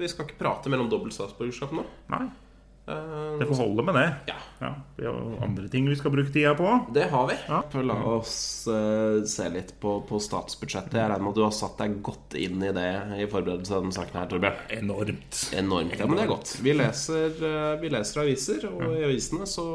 vi 0.00 0.10
skal 0.10 0.26
ikke 0.26 0.40
prate 0.40 0.72
mer 0.72 0.82
om 0.82 0.90
dobbelt 0.90 1.14
nå. 1.14 1.84
Nei, 2.10 2.24
Eh, 2.24 2.43
det 2.84 3.46
får 3.48 3.56
holde 3.56 3.86
med 3.86 3.96
det. 3.96 4.08
ja. 4.32 4.40
Ja, 4.64 4.74
Vi 4.96 5.06
har 5.06 5.14
andre 5.42 5.68
ting 5.68 5.88
vi 5.88 5.96
skal 5.96 6.12
bruke 6.14 6.32
tida 6.32 6.54
på. 6.54 6.68
Det 6.94 7.08
har 7.10 7.26
vi. 7.28 7.36
Ja. 7.48 7.60
La 7.82 7.96
oss 8.14 8.36
uh, 8.70 9.24
se 9.28 9.48
litt 9.52 9.74
på, 9.80 9.98
på 10.08 10.20
statsbudsjettet. 10.22 10.96
Jeg 11.00 11.10
regner 11.10 11.24
med 11.24 11.34
at 11.34 11.40
du 11.40 11.44
har 11.44 11.54
satt 11.56 11.76
deg 11.80 11.98
godt 12.04 12.36
inn 12.40 12.62
i 12.64 12.72
det 12.76 12.88
i 13.18 13.28
forberedelse 13.30 13.74
av 13.74 13.84
denne 13.84 13.96
saken 13.96 14.20
her, 14.20 14.30
Torbjørn. 14.30 14.58
Enormt. 14.78 15.40
Enormt. 15.56 15.96
Ja, 15.98 16.08
men 16.08 16.20
det 16.20 16.26
er 16.26 16.32
godt. 16.32 16.56
Vi 16.64 16.76
leser, 16.76 17.38
uh, 17.42 17.76
vi 17.82 17.92
leser 17.92 18.24
aviser, 18.24 18.68
og 18.70 18.84
i 18.94 19.06
avisene 19.08 19.48
så, 19.50 19.68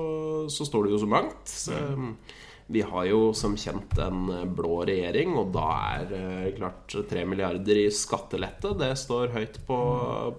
så 0.49 0.67
står 0.69 0.87
det 0.87 0.95
jo 0.95 1.01
så 1.03 1.09
mangt. 1.09 1.49
Så, 1.49 1.75
eh, 1.75 2.37
vi 2.69 2.83
har 2.85 3.05
jo 3.09 3.31
som 3.33 3.55
kjent 3.57 3.97
en 3.97 4.27
eh, 4.29 4.45
blå 4.45 4.83
regjering, 4.89 5.33
og 5.41 5.51
da 5.55 5.67
er 5.97 6.13
uh, 6.13 6.47
klart 6.57 6.95
tre 7.09 7.25
milliarder 7.25 7.83
i 7.83 7.89
skattelette. 7.93 8.75
Det 8.79 8.93
står 9.01 9.35
høyt 9.35 9.59
på, 9.67 9.81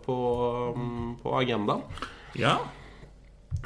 på, 0.06 0.16
um, 0.78 1.12
på 1.22 1.36
agendaen. 1.42 1.84
Ja. 2.38 2.58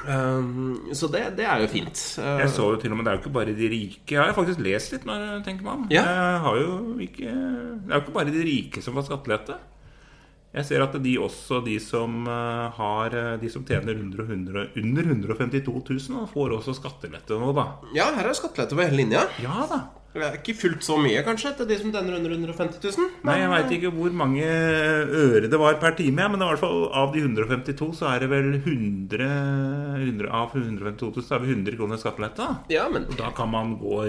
Um, 0.04 0.88
så 0.92 1.06
det, 1.12 1.22
det 1.38 1.44
er 1.46 1.62
jo 1.62 1.68
fint. 1.70 2.00
Uh, 2.18 2.40
Jeg 2.42 2.50
så 2.52 2.66
jo 2.72 2.78
til 2.82 2.92
og 2.92 2.98
med 2.98 3.06
Det 3.06 3.12
er 3.12 3.18
jo 3.18 3.22
ikke 3.22 3.34
bare 3.36 3.54
de 3.56 3.68
rike. 3.70 4.10
Jeg 4.10 4.20
har 4.20 4.32
jo 4.32 4.36
faktisk 4.40 4.64
lest 4.64 4.92
litt, 4.96 5.06
når 5.08 5.22
jeg 5.22 5.44
tenker 5.46 5.66
meg 5.68 5.76
om. 5.76 5.84
Ja. 5.94 6.02
Jeg 6.08 6.40
har 6.46 6.58
jo 6.60 6.74
ikke, 7.04 7.30
det 7.30 7.92
er 7.92 7.94
jo 7.94 8.02
ikke 8.02 8.16
bare 8.18 8.34
de 8.34 8.42
rike 8.48 8.82
som 8.84 8.98
får 8.98 9.06
skattelette. 9.10 9.60
Jeg 10.54 10.68
ser 10.68 10.84
at 10.84 10.94
de 11.02 11.16
også, 11.18 11.58
de 11.66 11.74
som 11.82 12.28
eh, 12.30 12.76
har 12.76 13.14
eh, 13.18 13.32
De 13.42 13.48
som 13.50 13.64
tjener 13.66 13.96
under, 13.98 14.20
og 14.22 14.28
100, 14.30 14.68
under 14.78 15.08
152 15.10 15.72
000, 16.12 16.28
får 16.30 16.54
også 16.60 16.76
skattelette 16.78 17.38
nå, 17.40 17.48
da. 17.56 17.64
ja, 17.96 18.06
her 18.14 18.28
er 18.30 18.38
skattelette 18.38 18.76
over 18.76 18.86
hele 18.86 19.00
linja. 19.00 19.24
Ja 19.42 19.64
da. 19.70 19.80
Det 20.14 20.22
er 20.22 20.36
ikke 20.38 20.54
fullt 20.54 20.84
så 20.86 20.94
mye, 21.02 21.24
kanskje, 21.26 21.50
til 21.58 21.66
de 21.66 21.76
som 21.80 21.90
tjener 21.90 22.14
under 22.14 22.30
150 22.36 22.78
000. 22.84 23.08
Nei, 23.26 23.34
jeg 23.40 23.50
veit 23.50 23.72
ikke 23.74 23.90
hvor 23.96 24.12
mange 24.14 24.44
øre 24.46 25.48
det 25.50 25.58
var 25.58 25.80
per 25.82 25.96
time, 25.98 26.28
men 26.30 26.38
i 26.38 26.48
hvert 26.52 26.62
fall 26.62 26.84
av 26.94 27.10
de 27.16 27.24
152 27.24 27.88
så 27.98 28.12
er 28.12 28.22
det 28.22 28.28
vel 28.30 28.52
100, 28.60 29.26
100 29.98 30.30
Av 30.30 30.54
152 30.54 31.10
000 31.18 31.26
så 31.26 31.34
er 31.34 31.42
vi 31.42 31.50
100 31.56 31.78
kroner 31.80 31.98
skattelette. 31.98 32.46
Ja, 32.70 32.86
men 32.94 33.08
Da 33.18 33.32
kan 33.34 33.50
man 33.50 33.74
gå 33.82 34.04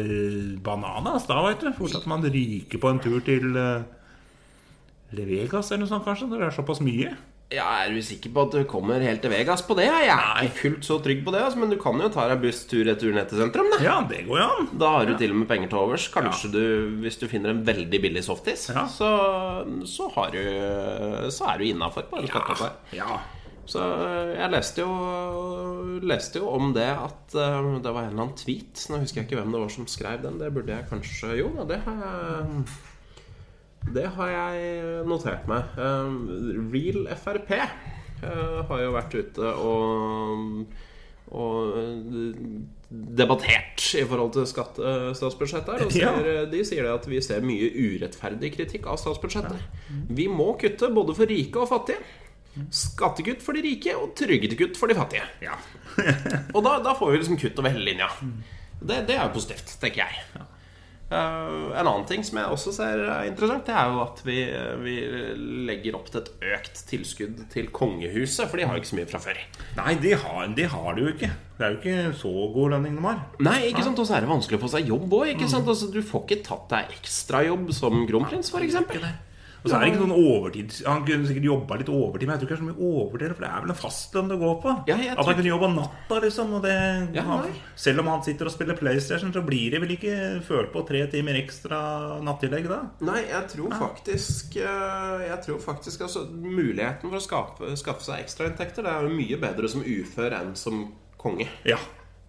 bananas, 0.66 1.26
da, 1.26 1.42
veit 1.48 1.66
du. 1.66 1.72
Fort 1.74 1.98
at 1.98 2.06
man 2.10 2.22
ryker 2.22 2.82
på 2.86 2.94
en 2.94 3.02
tur 3.02 3.18
til 3.26 3.50
Levegas 5.16 5.72
eller 5.72 5.88
noe 5.88 5.90
sånt, 5.96 6.06
kanskje. 6.06 6.30
Når 6.30 6.44
det 6.44 6.52
er 6.52 6.60
såpass 6.62 6.86
mye. 6.86 7.16
Ja, 7.54 7.66
er 7.86 7.92
du 7.94 8.00
sikker 8.02 8.32
på 8.34 8.42
at 8.48 8.56
du 8.56 8.64
kommer 8.68 9.00
helt 9.06 9.22
til 9.22 9.30
Vegas 9.32 9.62
på 9.68 9.76
det? 9.78 9.86
Jeg 9.86 10.08
er 10.10 10.48
ikke 10.48 10.58
fullt 10.64 10.88
så 10.88 10.98
trygg 11.06 11.22
på 11.26 11.32
det, 11.36 11.44
altså, 11.46 11.60
men 11.62 11.70
du 11.70 11.78
kan 11.82 12.00
jo 12.02 12.10
ta 12.12 12.26
deg 12.32 12.42
buss 12.42 12.64
tur-retur 12.72 13.14
ned 13.14 13.30
til 13.30 13.38
sentrum. 13.44 13.70
Da 13.76 13.84
Ja, 13.86 14.00
det 14.10 14.24
går 14.28 14.40
jo 14.42 14.48
an. 14.50 14.72
Da 14.82 14.90
har 14.96 15.06
du 15.06 15.14
til 15.20 15.32
og 15.36 15.38
med 15.44 15.48
penger 15.52 15.70
til 15.72 15.78
overs. 15.84 16.08
Kanskje 16.14 16.52
du, 16.56 16.64
hvis 17.04 17.20
du 17.22 17.28
finner 17.32 17.54
en 17.54 17.62
veldig 17.68 18.02
billig 18.02 18.24
softis, 18.26 18.68
Ja. 18.74 18.88
så, 18.90 19.12
så, 19.86 20.10
har 20.18 20.34
du, 20.34 20.42
så 21.32 21.52
er 21.54 21.62
du 21.62 21.68
innafor. 21.70 22.10
Ja. 22.96 23.20
Så 23.66 23.82
øh, 23.82 24.36
jeg 24.38 24.52
leste 24.54 24.84
jo, 24.84 26.00
leste 26.06 26.38
jo 26.38 26.50
om 26.54 26.74
det 26.76 26.86
at 26.86 27.34
øh, 27.34 27.80
det 27.82 27.94
var 27.94 28.04
en 28.06 28.12
eller 28.14 28.28
annen 28.28 28.36
tweet. 28.38 28.84
Nå 28.94 29.00
husker 29.02 29.22
jeg 29.22 29.26
ikke 29.30 29.40
hvem 29.42 29.56
det 29.56 29.62
var 29.64 29.72
som 29.74 29.88
skrev 29.90 30.22
den. 30.22 30.38
Det 30.42 30.52
burde 30.54 30.76
jeg 30.76 30.86
kanskje 30.92 31.38
Jo, 31.40 31.50
det 31.70 31.80
har 31.86 31.98
jeg 32.04 32.66
Det 33.94 34.08
har 34.18 34.32
jeg 34.34 35.06
notert 35.08 35.46
meg. 35.50 35.78
Um, 35.78 36.70
Real 36.74 37.06
Frp 37.22 37.52
uh, 37.54 38.66
har 38.70 38.82
jo 38.82 38.92
vært 38.96 39.18
ute 39.22 39.54
og 39.62 40.66
og 41.36 41.78
eh, 41.80 42.36
debattert 43.18 43.82
i 43.98 44.04
forhold 44.06 44.36
til 44.36 44.46
skattestatsbudsjettet 44.46 45.18
statsbudsjettet. 45.18 45.86
Og 45.88 45.92
ser, 45.92 46.28
Ja. 46.30 46.44
De 46.52 46.60
sier 46.68 46.86
det 46.86 46.92
at 46.94 47.08
vi 47.10 47.22
ser 47.26 47.46
mye 47.46 47.72
urettferdig 47.74 48.52
kritikk 48.54 48.86
av 48.92 49.00
statsbudsjettet. 49.02 49.58
Vi 50.14 50.28
må 50.30 50.52
kutte 50.62 50.92
både 50.94 51.16
for 51.18 51.26
rike 51.26 51.64
og 51.64 51.72
fattige. 51.72 51.98
Skattekutt 52.72 53.42
for 53.44 53.58
de 53.58 53.66
rike 53.66 53.96
og 53.98 54.14
trygdekutt 54.16 54.78
for 54.80 54.88
de 54.88 54.96
fattige. 54.96 55.26
Ja. 55.44 55.58
Og 56.56 56.62
da, 56.64 56.78
da 56.86 56.94
får 56.96 57.12
vi 57.12 57.24
liksom 57.24 57.40
kutt 57.42 57.58
over 57.60 57.74
hele 57.74 57.90
linja. 57.90 58.12
Det, 58.80 59.02
det 59.10 59.18
er 59.18 59.26
jo 59.26 59.34
positivt, 59.36 59.76
tenker 59.82 60.06
jeg. 60.06 60.46
Eh, 61.06 61.80
en 61.80 61.86
annen 61.86 62.06
ting 62.10 62.24
som 62.26 62.40
jeg 62.40 62.50
også 62.50 62.72
ser 62.74 63.04
er 63.06 63.28
interessant, 63.30 63.68
det 63.68 63.76
er 63.78 63.92
jo 63.94 64.00
at 64.02 64.22
vi, 64.26 64.38
vi 64.82 64.96
legger 65.68 65.98
opp 66.00 66.08
til 66.10 66.24
et 66.24 66.32
økt 66.56 66.82
tilskudd 66.90 67.44
til 67.54 67.70
kongehuset. 67.76 68.48
For 68.50 68.58
de 68.58 68.66
har 68.66 68.74
jo 68.78 68.82
ikke 68.82 68.92
så 68.94 69.00
mye 69.00 69.12
fra 69.12 69.22
før. 69.28 69.44
Nei, 69.78 69.94
de 70.02 70.16
har, 70.24 70.48
de 70.58 70.66
har 70.74 70.98
det 70.98 71.06
jo 71.06 71.14
ikke. 71.14 71.32
Det 71.56 71.68
er 71.68 71.76
jo 71.76 71.80
ikke 71.80 72.18
så 72.20 72.34
god 72.56 72.74
lønning 72.76 72.98
de 72.98 73.06
har. 73.06 73.22
Nei, 73.46 73.60
ikke 73.70 73.86
sant, 73.86 74.02
Og 74.02 74.10
så 74.10 74.18
er 74.18 74.26
det 74.26 74.32
vanskelig 74.34 74.60
å 74.60 74.66
få 74.66 74.74
seg 74.74 74.90
jobb 74.92 75.14
òg. 75.22 75.46
Altså, 75.46 75.92
du 75.94 76.02
får 76.04 76.26
ikke 76.26 76.42
tatt 76.50 76.68
deg 76.74 76.98
ekstrajobb 76.98 77.70
som 77.76 78.02
kronprins, 78.10 78.52
f.eks. 78.52 78.82
Og 79.66 79.72
så 79.72 79.78
er 79.80 79.82
det 79.82 79.88
ikke 79.96 80.06
noen 80.06 80.28
overtid 80.30 80.76
Han 80.86 81.00
kunne 81.08 81.26
sikkert 81.26 81.48
jobba 81.48 81.78
litt 81.80 81.90
overtid, 81.90 82.28
men 82.30 82.36
jeg 82.36 82.42
tror 82.42 82.46
ikke 82.46 82.56
det 82.56 82.60
er 82.60 82.62
så 82.62 82.68
mye 82.70 82.90
overtid. 82.92 83.32
For 83.34 83.46
det 83.46 83.50
er 83.50 83.64
vel 83.64 83.74
en 83.74 83.80
fastlønn 83.80 84.30
det 84.30 84.38
går 84.44 84.56
på. 84.62 84.74
Ja, 84.92 84.98
At 85.16 85.22
han 85.26 85.38
kunne 85.40 85.50
jobba 85.50 85.70
natta, 85.74 86.20
liksom. 86.22 86.54
Det, 86.62 86.76
Ja, 87.18 87.24
han, 87.26 87.50
selv 87.76 88.04
om 88.04 88.12
han 88.14 88.24
sitter 88.28 88.46
og 88.50 88.54
spiller 88.54 88.78
PlayStation, 88.78 89.34
så 89.34 89.42
blir 89.46 89.74
det 89.74 89.82
vel 89.82 89.96
ikke 89.98 90.16
følt 90.46 90.72
på 90.76 90.86
tre 90.86 91.02
timer 91.10 91.40
ekstra 91.42 91.82
nattillegg 92.26 92.70
da? 92.70 92.80
Nei, 93.10 93.24
jeg 93.32 93.50
tror 93.56 93.74
faktisk 93.82 94.60
eh, 94.62 95.26
Jeg 95.32 95.42
tror 95.48 95.60
faktisk 95.64 96.06
altså, 96.06 96.28
Muligheten 96.30 97.10
for 97.10 97.18
å 97.18 97.24
skaffe, 97.26 97.74
skaffe 97.80 98.06
seg 98.06 98.22
ekstrainntekter 98.24 98.86
Det 98.86 98.94
er 98.94 99.08
jo 99.08 99.18
mye 99.18 99.42
bedre 99.42 99.72
som 99.72 99.82
ufør 99.82 100.38
enn 100.38 100.54
som 100.60 100.86
konge, 101.18 101.50
Ja. 101.66 101.80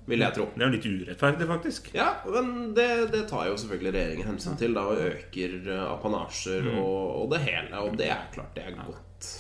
Vil 0.06 0.22
jeg 0.22 0.36
tro. 0.36 0.48
Det 0.54 0.62
er 0.62 0.68
jo 0.68 0.76
litt 0.76 0.86
urettferdig, 0.86 1.48
faktisk. 1.50 1.90
Ja, 1.96 2.10
men 2.30 2.52
det, 2.76 2.90
det 3.14 3.24
tar 3.30 3.48
jo 3.50 3.56
selvfølgelig 3.58 3.94
regjeringen 3.96 4.30
hensyn 4.32 4.58
til 4.60 4.76
da 4.76 4.86
og 4.92 5.02
øker 5.08 5.56
apanasjer 5.88 6.68
mm. 6.68 6.76
og, 6.82 7.02
og 7.22 7.34
det 7.34 7.42
hele. 7.46 7.82
Og 7.82 7.98
det 7.98 8.12
er 8.14 8.30
klart 8.34 8.54
det 8.54 8.68
er 8.68 8.78
godt 8.78 9.32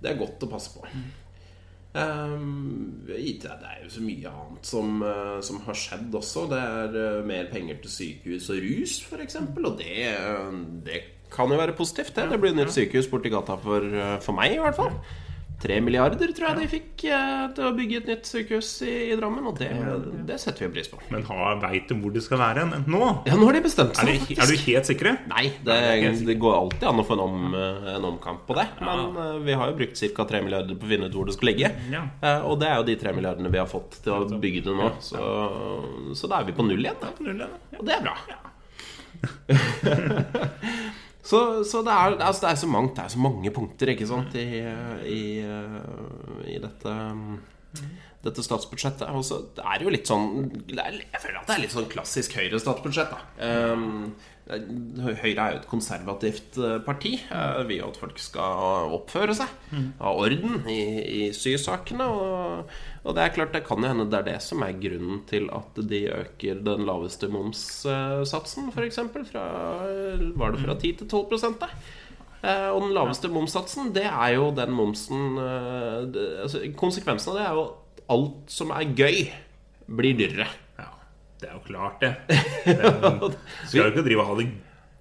Det 0.00 0.10
er 0.10 0.18
godt 0.20 0.46
å 0.46 0.50
passe 0.50 0.72
på. 0.74 0.88
Um, 1.94 3.04
det 3.06 3.14
er 3.46 3.84
jo 3.84 3.90
så 3.92 4.00
mye 4.02 4.26
annet 4.26 4.66
som, 4.66 4.96
eh, 5.06 5.36
som 5.46 5.60
har 5.62 5.76
skjedd 5.78 6.16
også. 6.18 6.48
Det 6.50 6.58
er 6.58 6.96
eh, 6.98 7.26
mer 7.26 7.46
penger 7.52 7.78
til 7.84 7.92
sykehus 7.94 8.48
og 8.50 8.64
rus, 8.64 8.96
f.eks. 9.06 9.36
Og 9.44 9.76
det, 9.78 10.08
eh, 10.10 10.56
det 10.88 11.02
kan 11.30 11.50
jo 11.50 11.58
være 11.60 11.76
positivt. 11.78 12.16
Det, 12.16 12.26
det 12.32 12.40
blir 12.42 12.56
nytt 12.56 12.74
sykehus 12.74 13.06
borti 13.12 13.30
gata 13.30 13.54
for, 13.62 13.86
eh, 13.86 14.16
for 14.24 14.34
meg, 14.34 14.56
i 14.56 14.62
hvert 14.64 14.78
fall. 14.78 14.98
Tre 15.62 15.76
milliarder 15.80 16.32
tror 16.36 16.48
jeg 16.50 16.56
de 16.58 16.66
fikk 16.68 17.04
eh, 17.08 17.44
til 17.56 17.64
å 17.64 17.70
bygge 17.76 17.96
et 18.02 18.08
nytt 18.10 18.26
sykehus 18.28 18.68
i, 18.84 18.90
i 19.12 19.14
Drammen. 19.16 19.46
Og 19.48 19.54
det, 19.60 19.68
det 20.28 20.36
setter 20.42 20.66
vi 20.66 20.72
pris 20.74 20.88
på. 20.92 20.98
Men 21.14 21.22
veit 21.62 21.86
de 21.88 21.94
hvor 22.00 22.12
det 22.12 22.22
skal 22.26 22.40
være 22.42 22.64
hen 22.66 22.84
nå? 22.90 23.00
Ja, 23.28 23.36
nå 23.38 23.46
har 23.48 23.56
de 23.56 23.62
bestemt 23.64 23.94
Er, 23.96 24.10
seg. 24.10 24.18
faktisk. 24.24 24.42
er 24.42 24.50
du 24.50 24.54
helt 24.66 24.90
sikre? 24.90 25.12
Nei, 25.30 25.44
det, 25.64 25.78
det 26.26 26.36
går 26.42 26.56
alltid 26.58 26.84
an 26.90 27.00
å 27.00 27.06
få 27.06 27.16
en, 27.16 27.22
om, 27.24 27.54
en 27.94 28.08
omkamp 28.10 28.42
på 28.48 28.58
det. 28.58 28.66
Men 28.82 28.98
eh, 29.24 29.38
vi 29.46 29.56
har 29.60 29.70
jo 29.72 29.78
brukt 29.78 30.02
ca. 30.18 30.26
3 30.34 30.42
milliarder 30.44 30.74
på 30.80 30.88
å 30.88 30.90
finne 30.92 31.08
ut 31.08 31.16
hvor 31.20 31.30
det 31.30 31.36
skal 31.38 31.50
ligge. 31.52 31.70
Ja. 31.94 32.02
Eh, 32.20 32.40
Og 32.50 32.58
det 32.60 32.68
er 32.72 32.76
jo 32.82 32.88
de 32.90 32.98
3 33.04 33.14
milliardene 33.16 33.52
vi 33.54 33.62
har 33.62 33.70
fått 33.70 34.00
til 34.04 34.12
å 34.18 34.40
bygge 34.42 34.66
det 34.68 34.74
nå. 34.80 34.90
Så, 35.04 35.22
så 36.18 36.24
da 36.32 36.42
er 36.42 36.50
vi 36.50 36.56
på 36.58 36.66
null 36.66 36.82
igjen. 36.84 37.00
Da. 37.00 37.08
Og 37.78 37.84
det 37.88 37.94
er 37.96 38.04
bra. 38.04 38.16
Så, 41.24 41.64
så 41.64 41.80
det, 41.80 41.92
er, 41.92 42.18
altså 42.20 42.44
det 42.44 42.50
er 42.52 42.60
så 42.60 42.68
mangt. 42.68 42.96
Det 42.98 43.04
er 43.06 43.14
så 43.14 43.22
mange 43.24 43.50
punkter 43.54 43.94
ikke 43.94 44.08
sant 44.08 44.34
i, 44.36 44.60
i, 45.08 45.22
i 46.52 46.58
dette 46.60 46.96
dette 48.24 48.44
statsbudsjettet. 48.44 49.08
Og 49.14 49.24
så 49.26 49.40
er 49.62 49.78
det 49.80 49.86
jo 49.86 49.94
litt 49.94 50.10
sånn 50.10 50.28
Jeg 50.68 51.20
føler 51.22 51.40
at 51.40 51.48
det 51.50 51.56
er 51.58 51.64
litt 51.66 51.74
sånn 51.74 51.90
klassisk 51.92 52.36
Høyre-statsbudsjett. 52.38 53.12
da 53.14 53.50
um, 53.64 54.14
Høyre 54.44 55.40
er 55.40 55.54
jo 55.54 55.60
et 55.62 55.68
konservativt 55.70 56.58
eh, 56.60 56.74
parti. 56.84 57.14
Vi 57.16 57.62
vil 57.70 57.78
jo 57.78 57.86
at 57.88 57.96
folk 57.96 58.18
skal 58.20 58.92
oppføre 58.92 59.32
seg. 59.38 59.48
Ha 60.02 60.10
orden 60.20 60.66
i, 60.68 60.82
i 61.00 61.22
sysakene. 61.32 62.04
Og, 62.04 62.74
og 63.08 63.16
det 63.16 63.24
er 63.24 63.32
klart, 63.38 63.54
det 63.56 63.62
kan 63.64 63.80
jo 63.80 63.88
hende 63.88 64.04
det 64.12 64.20
er 64.20 64.28
det 64.34 64.36
som 64.44 64.60
er 64.66 64.76
grunnen 64.76 65.22
til 65.30 65.48
at 65.48 65.80
de 65.88 66.02
øker 66.12 66.60
den 66.66 66.84
laveste 66.84 67.30
momssatsen, 67.32 68.68
f.eks. 68.74 69.00
Fra 69.30 69.46
Var 70.36 70.52
det 70.52 70.64
fra 70.66 70.76
10 70.76 70.92
til 71.00 71.08
12 71.08 71.56
da? 71.64 71.70
Eh, 72.44 72.68
Og 72.68 72.82
den 72.84 72.92
laveste 72.98 73.32
momssatsen, 73.32 73.94
det 73.96 74.04
er 74.04 74.34
jo 74.36 74.50
den 74.52 74.76
momsen 74.76 75.38
eh, 75.40 76.44
altså, 76.44 76.60
Konsekvensen 76.76 77.32
av 77.32 77.38
det 77.40 77.46
er 77.46 77.56
jo 77.56 77.64
alt 78.12 78.52
som 78.52 78.72
er 78.74 78.92
gøy, 78.96 79.24
blir 79.96 80.18
dyrere. 80.18 80.46
Ja, 80.80 80.90
det 81.40 81.50
er 81.50 81.56
jo 81.56 81.64
klart, 81.66 82.04
det. 82.04 82.14
Men 82.66 83.36
skal 83.66 83.82
jo 83.82 83.90
ikke 83.92 84.06
drive 84.06 84.24
og 84.24 84.30
ha 84.30 84.38
det 84.40 84.48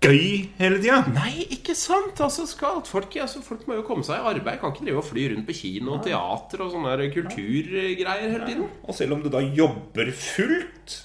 gøy 0.04 0.50
hele 0.60 0.80
tida. 0.82 1.00
Nei, 1.16 1.46
ikke 1.56 1.76
sant? 1.78 2.20
Altså, 2.24 2.46
skal 2.50 2.82
folk, 2.88 3.16
altså, 3.24 3.44
folk 3.46 3.64
må 3.70 3.80
jo 3.80 3.86
komme 3.88 4.06
seg 4.08 4.20
i 4.20 4.34
arbeid. 4.34 4.60
Kan 4.62 4.74
ikke 4.76 4.88
drive 4.90 5.02
og 5.04 5.08
fly 5.08 5.30
rundt 5.32 5.48
på 5.48 5.58
kino 5.62 5.96
og 5.98 6.04
teater 6.08 6.66
og 6.66 6.74
sånne 6.74 7.10
kulturgreier 7.14 8.30
hele 8.30 8.46
tiden. 8.48 8.68
Og 8.84 8.98
selv 8.98 9.18
om 9.18 9.24
du 9.24 9.32
da 9.34 9.44
jobber 9.44 10.12
fullt 10.18 11.00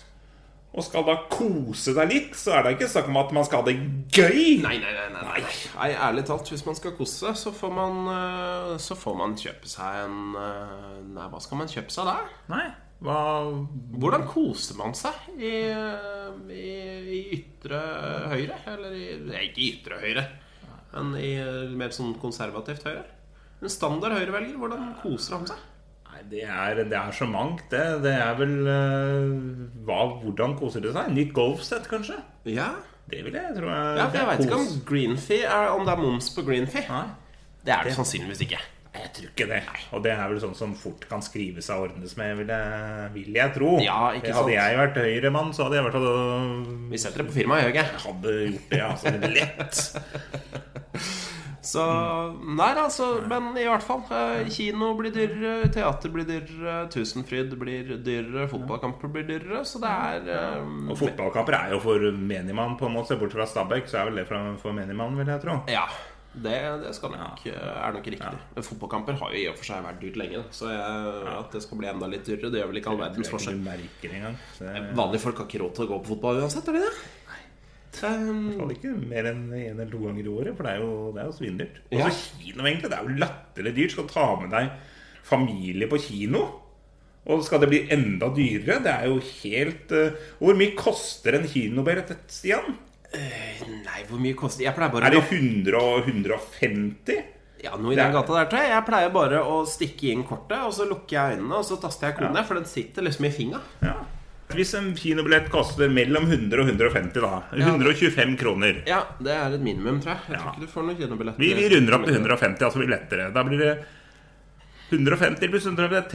og 0.79 0.87
skal 0.87 1.05
da 1.07 1.15
kose 1.31 1.95
deg 1.97 2.11
litt, 2.13 2.35
så 2.39 2.57
er 2.57 2.65
det 2.65 2.75
ikke 2.77 2.91
snakk 2.93 3.11
om 3.11 3.21
at 3.21 3.33
man 3.37 3.47
skal 3.47 3.63
ha 3.63 3.69
det 3.69 3.77
gøy. 4.15 4.59
Nei, 4.65 4.77
nei, 4.79 4.93
nei, 4.95 5.07
nei, 5.15 5.23
nei. 5.27 5.43
nei 5.75 5.89
Ærlig 5.93 6.25
talt, 6.29 6.51
hvis 6.53 6.65
man 6.67 6.79
skal 6.79 6.95
kose 6.99 7.27
seg, 7.27 7.39
så 7.41 7.53
får 7.55 7.73
man, 7.75 8.03
eh, 8.15 8.75
så 8.83 8.97
får 8.99 9.17
man 9.19 9.37
kjøpe 9.39 9.71
seg 9.71 10.03
en 10.05 10.37
eh, 10.39 11.01
Nei, 11.09 11.27
hva 11.33 11.41
skal 11.43 11.61
man 11.61 11.71
kjøpe 11.71 11.95
seg 11.95 12.09
da? 12.09 12.17
Nei, 12.53 12.67
hva 13.05 13.19
Hvordan 13.99 14.27
koser 14.31 14.79
man 14.79 14.95
seg 14.99 15.15
i, 15.39 15.55
i, 16.55 16.73
i 17.19 17.21
ytre 17.39 17.81
høyre? 18.33 18.59
Eller 18.75 18.99
i, 18.99 19.07
ikke 19.49 19.63
i 19.63 19.71
ytre 19.77 20.03
høyre, 20.03 20.27
men 20.95 21.15
i 21.21 21.33
mer 21.79 21.95
sånn 21.95 22.17
konservativt 22.23 22.87
høyre? 22.89 23.07
En 23.59 23.73
standard 23.73 24.15
høyrevelger, 24.15 24.55
hvordan 24.59 24.93
koser 25.03 25.39
han 25.39 25.49
seg? 25.51 25.67
Nei, 26.19 26.25
det 26.33 26.43
er, 26.45 26.81
det 26.91 26.97
er 26.99 27.13
så 27.15 27.27
mangt, 27.31 27.63
det. 27.71 27.83
Det 28.03 28.13
er 28.19 28.35
vel 28.39 28.55
uh, 28.67 29.83
hva, 29.87 29.99
Hvordan 30.23 30.57
koser 30.59 30.83
det 30.83 30.95
seg? 30.97 31.13
Nytt 31.15 31.31
golfsett, 31.37 31.87
kanskje? 31.91 32.19
Ja, 32.51 32.73
Det 33.09 33.23
vil 33.25 33.37
jeg, 33.39 33.55
tror 33.57 33.71
jeg. 33.71 33.93
ja 34.01 34.09
for 34.11 34.19
jeg 34.19 34.27
veit 34.33 34.43
ikke 34.49 34.59
om 34.59 34.67
greenfee 34.89 35.45
er, 35.47 35.71
om 35.77 35.87
det 35.87 35.95
er 35.95 36.03
moms 36.03 36.33
på 36.35 36.43
greenfee. 36.49 36.85
Nei, 36.91 37.07
Det 37.65 37.73
er 37.77 37.87
det 37.89 37.95
sannsynligvis 37.97 38.43
ikke. 38.49 38.59
jeg 38.99 39.11
tror 39.15 39.29
ikke 39.31 39.47
det. 39.53 39.61
Og 39.95 40.03
det 40.05 40.11
er 40.13 40.27
vel 40.33 40.41
sånn 40.43 40.57
som 40.59 40.75
fort 40.75 41.05
kan 41.09 41.23
skrives 41.23 41.69
og 41.71 41.87
ordnes 41.87 42.17
med, 42.19 42.35
vil 42.41 42.51
jeg, 42.51 43.11
vil 43.15 43.39
jeg 43.39 43.55
tro. 43.55 43.71
Ja, 43.85 44.11
ikke 44.17 44.33
sant. 44.33 44.41
Hadde 44.43 44.57
jeg 44.59 44.79
vært 44.83 44.99
Høyre-mann, 45.05 45.53
så 45.55 45.69
hadde 45.69 45.79
jeg 45.79 45.87
vært 45.87 46.91
Vi 46.91 46.99
setter 47.01 47.23
det 47.23 47.29
på 47.31 47.37
firmaet, 47.39 47.63
gjør 47.63 47.71
vi 47.71 47.79
ikke? 47.79 48.03
hadde 48.09 48.37
gjort 48.43 48.75
det, 48.75 48.83
altså. 48.91 49.15
Lett. 49.39 51.09
Så 51.69 51.85
Nei, 52.49 52.71
altså, 52.81 53.09
men 53.29 53.51
i 53.61 53.67
hvert 53.69 53.85
fall. 53.85 54.05
eh, 54.15 54.49
Kino 54.53 54.95
blir 54.97 55.13
dyrere, 55.13 55.69
teater 55.75 56.13
blir 56.15 56.29
dyrere, 56.29 56.77
Tusenfryd 56.93 57.53
blir 57.61 57.97
dyrere, 58.05 58.47
fotballkamper 58.49 59.13
blir 59.13 59.27
dyrere. 59.29 59.65
Så 59.69 59.81
det 59.83 59.91
er 59.93 60.31
eh, 60.33 60.77
Og 60.89 60.97
fotballkamper 60.99 61.59
er 61.59 61.75
jo 61.77 61.83
for 61.85 62.09
menigmann, 62.17 62.79
på 62.81 62.89
en 62.89 62.97
måte. 62.97 63.19
Bort 63.19 63.35
fra 63.35 63.49
Stabæk, 63.49 63.91
så 63.91 64.01
er 64.01 64.09
vel 64.09 64.23
det 64.23 64.29
for 64.31 64.73
menigmann, 64.77 65.19
vil 65.19 65.29
jeg 65.29 65.45
tro. 65.45 65.59
Ja, 65.69 65.85
det, 66.39 66.57
det 66.85 66.93
nok, 67.11 67.47
er 67.49 67.93
nok 67.93 68.07
riktig. 68.07 68.41
Men 68.55 68.67
Fotballkamper 68.67 69.17
har 69.21 69.33
jo 69.33 69.41
i 69.41 69.47
og 69.51 69.57
for 69.59 69.69
seg 69.69 69.85
vært 69.85 70.03
dyrt 70.03 70.19
lenge. 70.21 70.43
Så 70.55 70.69
jeg, 70.71 71.23
at 71.35 71.55
det 71.55 71.63
skal 71.65 71.81
bli 71.81 71.89
enda 71.91 72.11
litt 72.11 72.29
dyrere, 72.29 72.53
det 72.53 72.61
gjør 72.63 72.71
vel 72.73 72.81
ikke 72.83 72.93
all 72.93 73.01
verdens 73.03 73.33
forskjell. 73.33 73.63
Vanlige 74.99 75.25
folk 75.25 75.41
har 75.43 75.49
ikke 75.49 75.63
råd 75.65 75.75
til 75.79 75.89
å 75.89 75.91
gå 75.93 76.01
på 76.05 76.13
fotball 76.15 76.45
uansett, 76.45 76.69
er 76.69 76.79
de 76.79 76.85
det? 76.87 76.93
Um, 78.05 78.53
er 78.61 78.73
ikke 78.77 78.93
mer 79.11 79.27
enn 79.33 79.45
én 79.57 79.75
eller 79.75 79.91
to 79.91 79.99
ganger 80.05 80.27
i 80.27 80.33
året, 80.33 80.57
for 80.57 80.67
det 80.69 80.73
er 80.77 80.83
jo, 80.85 81.13
det 81.15 81.23
er 81.23 81.29
jo 81.31 81.37
svindyrt. 81.39 81.79
Og 81.91 81.99
Ja. 81.99 82.09
så 82.09 82.39
kino, 82.39 82.63
egentlig. 82.65 82.91
Det 82.91 82.99
er 82.99 83.03
jo 83.09 83.19
latterlig 83.25 83.75
dyrt. 83.77 83.95
Skal 83.97 84.09
ta 84.09 84.27
med 84.41 84.51
deg 84.51 84.71
familie 85.25 85.89
på 85.91 85.99
kino? 86.01 86.45
Og 87.29 87.43
skal 87.45 87.61
det 87.61 87.69
bli 87.69 87.81
enda 87.93 88.29
dyrere? 88.33 88.79
Det 88.85 88.93
er 88.93 89.07
jo 89.11 89.19
helt 89.21 89.91
uh, 89.93 90.15
Hvor 90.41 90.57
mye 90.57 90.77
koster 90.79 91.35
en 91.37 91.49
kinobillett, 91.49 92.15
Stian? 92.33 92.77
nei, 93.09 94.03
hvor 94.05 94.21
mye 94.21 94.37
koster 94.37 94.67
Jeg 94.67 94.75
pleier 94.77 94.93
bare 94.93 95.07
Er 95.09 95.15
det 95.15 95.21
å 95.23 95.29
100 95.33 95.79
og 95.81 96.09
150? 96.13 97.23
Ja, 97.65 97.73
noe 97.81 97.95
i 97.95 97.97
den 97.99 98.13
gata 98.15 98.37
der, 98.37 98.47
tror 98.51 98.63
jeg. 98.63 98.71
Jeg 98.71 98.85
pleier 98.87 99.11
bare 99.15 99.41
å 99.43 99.57
stikke 99.67 100.13
inn 100.13 100.23
kortet, 100.29 100.61
og 100.63 100.71
så 100.77 100.87
lukker 100.87 101.17
jeg 101.17 101.39
øynene, 101.39 101.57
og 101.59 101.65
så 101.67 101.79
taster 101.83 102.07
jeg 102.13 102.19
koden, 102.21 102.39
for 102.47 102.55
den 102.61 102.69
sitter 102.71 103.03
liksom 103.03 103.27
i 103.27 103.33
fingra. 103.35 103.61
Ja. 103.83 103.97
Hvis 104.55 104.73
en 104.79 104.95
kinobillett 104.97 105.51
koster 105.53 105.91
mellom 105.93 106.25
100 106.31 106.63
og 106.63 106.71
150, 106.73 107.21
da. 107.21 107.43
125 107.53 108.37
kroner. 108.41 108.83
Ja, 108.89 109.03
det 109.21 109.35
er 109.35 109.55
et 109.59 109.65
minimum, 109.65 110.01
tror 110.01 110.15
jeg. 110.15 110.33
Jeg 110.33 110.41
tror 110.41 110.55
ikke 110.55 110.65
du 110.65 110.73
får 110.73 110.87
noen 110.89 110.99
kinobillett. 111.03 111.39
Vi, 111.43 111.51
vi 111.59 111.69
runder 111.75 111.99
opp 111.99 112.07
til 112.09 112.17
150, 112.17 112.65
altså 112.65 112.81
blir 112.81 112.89
det 112.89 112.97
lettere. 112.97 113.29
Da 113.35 113.45
blir 113.45 113.61
det 113.61 113.73
150 114.89 115.51
pluss 115.53 115.67
100 115.69 115.89
det 115.93 115.99
er 116.01 116.09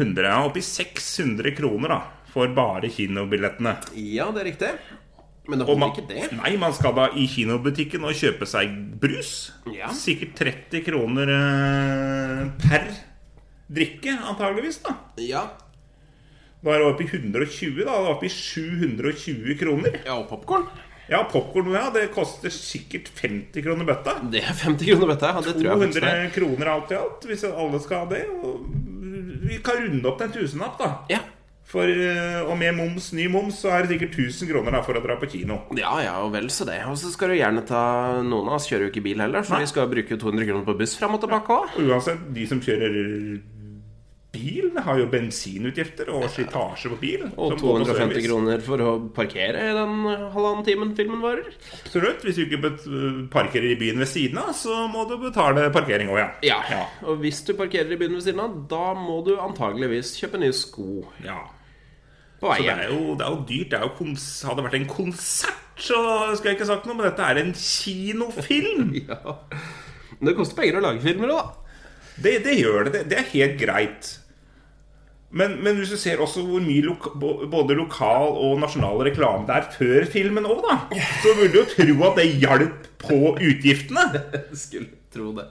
300. 0.00 0.28
Ja, 0.30 0.36
oppi 0.48 0.62
600 0.64 1.52
kroner 1.58 1.92
da 1.92 2.00
for 2.34 2.48
bare 2.56 2.88
kinobillettene. 2.90 3.76
Ja, 4.00 4.30
det 4.34 4.40
er 4.42 4.48
riktig. 4.48 4.70
Men 5.44 5.60
det 5.60 5.66
holder 5.68 5.80
man, 5.82 5.90
ikke 5.92 6.06
det. 6.08 6.22
nei, 6.38 6.54
man 6.56 6.72
skal 6.72 6.94
da 6.96 7.10
i 7.20 7.26
kinobutikken 7.28 8.06
og 8.08 8.16
kjøpe 8.16 8.48
seg 8.48 8.72
brus. 9.02 9.34
Ja. 9.68 9.90
Sikkert 9.92 10.32
30 10.40 10.80
kroner 10.86 11.34
eh, 11.34 12.40
per 12.64 12.88
drikke, 13.68 14.16
antageligvis. 14.24 14.80
da 14.86 14.96
Ja. 15.20 15.44
Da 16.64 16.72
er 16.72 16.80
det 16.80 16.88
oppe 16.88 17.04
i 17.04 17.10
120, 17.12 17.84
da. 17.84 17.92
Det 17.92 18.08
er 18.08 18.10
oppe 18.14 18.26
i 18.26 18.32
720 18.32 19.58
kroner. 19.60 19.98
Ja, 20.06 20.16
og 20.16 20.28
popkorn. 20.30 20.64
Ja, 21.10 21.20
popkorn 21.28 21.68
ja, 21.74 21.90
det 21.92 22.06
koster 22.14 22.48
sikkert 22.54 23.10
50 23.20 23.60
kroner 23.66 23.84
bøtta. 23.84 24.16
Det 24.32 24.40
er 24.40 24.56
50 24.64 24.88
kroner 24.88 25.10
bøtta. 25.12 25.34
Ja, 25.34 25.42
det 25.44 25.52
tror 25.58 25.68
jeg 25.68 25.92
200 25.92 26.10
er. 26.14 26.30
kroner 26.32 26.72
alt 26.72 26.94
i 26.94 26.96
alt, 26.96 27.28
hvis 27.28 27.44
alle 27.50 27.80
skal 27.84 28.06
ha 28.06 28.10
det. 28.14 28.24
Vi 29.44 29.60
kan 29.66 29.82
runde 29.84 30.08
opp 30.08 30.20
til 30.22 30.30
en 30.30 30.36
tusenlapp, 30.38 30.78
da. 30.80 30.90
Ja. 31.12 31.20
For, 31.68 31.88
eh, 31.88 32.40
og 32.44 32.58
med 32.60 32.74
moms, 32.76 33.10
ny 33.16 33.24
moms, 33.32 33.58
så 33.64 33.70
er 33.72 33.84
det 33.84 33.94
sikkert 33.94 34.16
1000 34.20 34.48
kroner 34.52 34.76
da, 34.76 34.80
for 34.84 34.96
å 34.96 35.02
dra 35.04 35.16
på 35.20 35.28
kino. 35.32 35.62
Ja, 35.76 35.94
ja, 36.04 36.14
og 36.24 36.32
vel 36.32 36.48
så 36.52 36.64
det. 36.68 36.78
Og 36.88 36.96
så 37.00 37.12
skal 37.12 37.32
du 37.32 37.38
gjerne 37.38 37.64
ta 37.68 37.84
Noen 38.24 38.48
av 38.48 38.58
oss 38.58 38.68
kjører 38.68 38.86
jo 38.86 38.92
ikke 38.92 39.04
bil 39.04 39.20
heller, 39.24 39.44
så 39.44 39.56
Nei. 39.56 39.64
vi 39.64 39.72
skal 39.72 39.88
bruke 39.92 40.16
200 40.20 40.48
kroner 40.48 40.64
på 40.68 40.76
buss 40.80 40.96
fram 41.00 41.16
og 41.16 41.24
tilbake 41.24 41.56
òg. 41.56 41.76
Ja, 41.80 41.96
uansett, 41.96 42.20
de 42.36 42.46
som 42.48 42.60
kjører 42.64 42.96
bil, 44.34 44.72
har 44.84 44.98
jo 44.98 45.06
bensinutgifter 45.12 46.10
og 46.12 46.26
slitasje 46.32 46.90
på 46.92 46.98
bilen. 47.00 47.32
Og 47.38 47.54
som 47.54 47.62
går 47.62 47.84
på 47.84 47.86
250 47.94 48.26
kroner 48.26 48.64
for 48.66 48.82
å 48.84 48.92
parkere 49.14 49.62
i 49.70 49.74
den 49.76 49.94
halvannen 50.34 50.66
timen 50.66 50.92
filmen 50.98 51.22
varer. 51.24 51.48
Absolutt. 51.78 52.26
Hvis 52.26 52.40
du 52.40 52.44
ikke 52.44 52.72
parkerer 53.32 53.70
i 53.72 53.78
byen 53.80 54.02
ved 54.02 54.10
siden 54.10 54.40
av, 54.42 54.52
så 54.58 54.84
må 54.90 55.06
du 55.10 55.16
betale 55.22 55.68
parkering 55.74 56.12
òg, 56.12 56.20
ja. 56.20 56.60
Ja. 56.74 56.84
Og 57.06 57.22
hvis 57.22 57.42
du 57.46 57.54
parkerer 57.58 57.94
i 57.94 58.00
byen 58.00 58.18
ved 58.18 58.26
siden 58.26 58.42
av, 58.44 58.56
da 58.70 58.92
må 58.98 59.20
du 59.26 59.34
antageligvis 59.38 60.14
kjøpe 60.20 60.42
nye 60.42 60.54
sko 60.56 61.04
ja. 61.24 61.40
på 62.40 62.50
Så 62.50 62.62
det 62.66 62.74
er 62.74 62.92
jo, 62.92 63.14
det 63.18 63.26
er 63.26 63.34
jo 63.34 63.42
dyrt. 63.48 63.70
Det 63.72 63.80
er 63.80 63.88
jo 63.88 64.08
hadde 64.10 64.60
det 64.60 64.68
vært 64.68 64.80
en 64.82 64.88
konsert, 64.90 65.60
så 65.80 66.00
skulle 66.34 66.52
jeg 66.52 66.60
ikke 66.60 66.70
sagt 66.70 66.88
noe, 66.88 66.98
men 66.98 67.08
dette 67.08 67.28
er 67.30 67.42
en 67.42 67.54
kinofilm. 67.58 68.96
Ja. 69.04 69.38
Men 70.14 70.30
det 70.30 70.36
koster 70.38 70.60
penger 70.60 70.78
å 70.78 70.82
lage 70.84 71.02
filmer 71.02 71.32
òg, 71.34 71.40
da. 71.40 71.64
Det, 72.14 72.36
det 72.44 72.54
gjør 72.60 72.86
det. 72.86 72.92
det. 72.94 73.02
Det 73.10 73.18
er 73.18 73.32
helt 73.32 73.56
greit. 73.60 74.10
Men, 75.34 75.56
men 75.66 75.80
hvis 75.80 75.90
du 75.90 75.96
ser 75.98 76.20
også 76.22 76.44
hvor 76.46 76.62
mye 76.62 76.82
loka, 76.86 77.10
både 77.18 77.74
lokal 77.74 78.36
og 78.38 78.60
nasjonal 78.62 79.00
reklame 79.08 79.48
det 79.48 79.56
er 79.56 79.70
før 79.74 80.04
filmen 80.12 80.46
òg, 80.46 80.60
da, 80.62 80.76
så 81.24 81.32
burde 81.34 81.50
du 81.50 81.58
jo 81.58 81.64
tro 81.72 81.96
at 82.08 82.20
det 82.20 82.26
hjalp 82.44 82.84
på 83.02 83.18
utgiftene. 83.42 84.04
Skulle 84.64 84.92
tro 85.14 85.32
det. 85.34 85.48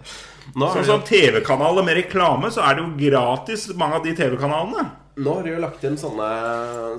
Nå 0.56 0.70
Sånn 0.76 0.88
som 0.88 1.04
TV-kanaler 1.08 1.84
med 1.88 1.98
reklame, 2.00 2.50
så 2.52 2.64
er 2.68 2.78
det 2.80 2.86
jo 2.86 2.94
gratis, 3.10 3.68
mange 3.80 4.00
av 4.00 4.06
de 4.08 4.14
TV-kanalene. 4.18 4.86
nå 5.24 5.36
har 5.38 5.44
de 5.46 5.52
jo 5.54 5.60
lagt 5.62 5.84
inn 5.88 6.00
sånne, 6.00 6.30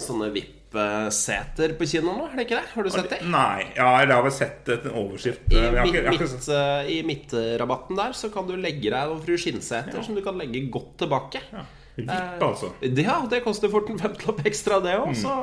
sånne 0.04 0.28
VIP-seter 0.34 1.74
på 1.78 1.86
kino 1.90 2.12
nå, 2.14 2.26
er 2.30 2.36
det 2.38 2.44
ikke 2.46 2.58
det? 2.60 2.68
Har 2.74 2.86
du 2.86 2.90
sett 2.94 3.10
det? 3.14 3.20
Nei, 3.30 3.64
ja, 3.76 3.88
jeg 4.02 4.12
har 4.12 4.22
vel 4.26 4.34
sett 4.34 4.68
et- 4.76 4.84
en 4.90 4.98
overskrift. 5.04 5.48
I, 5.52 5.62
midt, 6.10 6.48
eh, 6.48 6.90
I 6.94 7.02
midtrabatten 7.08 7.96
der 7.98 8.12
så 8.16 8.30
kan 8.32 8.46
du 8.48 8.56
legge 8.56 8.90
deg 8.92 9.08
noen 9.08 9.22
fru 9.24 9.36
skinnseter 9.40 10.02
som 10.04 10.14
du 10.14 10.22
kan 10.22 10.36
legge 10.38 10.68
godt 10.70 10.96
tilbake. 11.04 11.40
Vipp, 11.96 12.42
altså. 12.42 12.72
Ja, 12.82 13.20
det 13.30 13.42
koster 13.44 13.70
fort 13.70 13.90
en 13.92 14.00
femtelopp 14.04 14.42
ekstra, 14.46 14.80
det 14.84 14.96
òg. 14.98 15.14
Så 15.18 15.34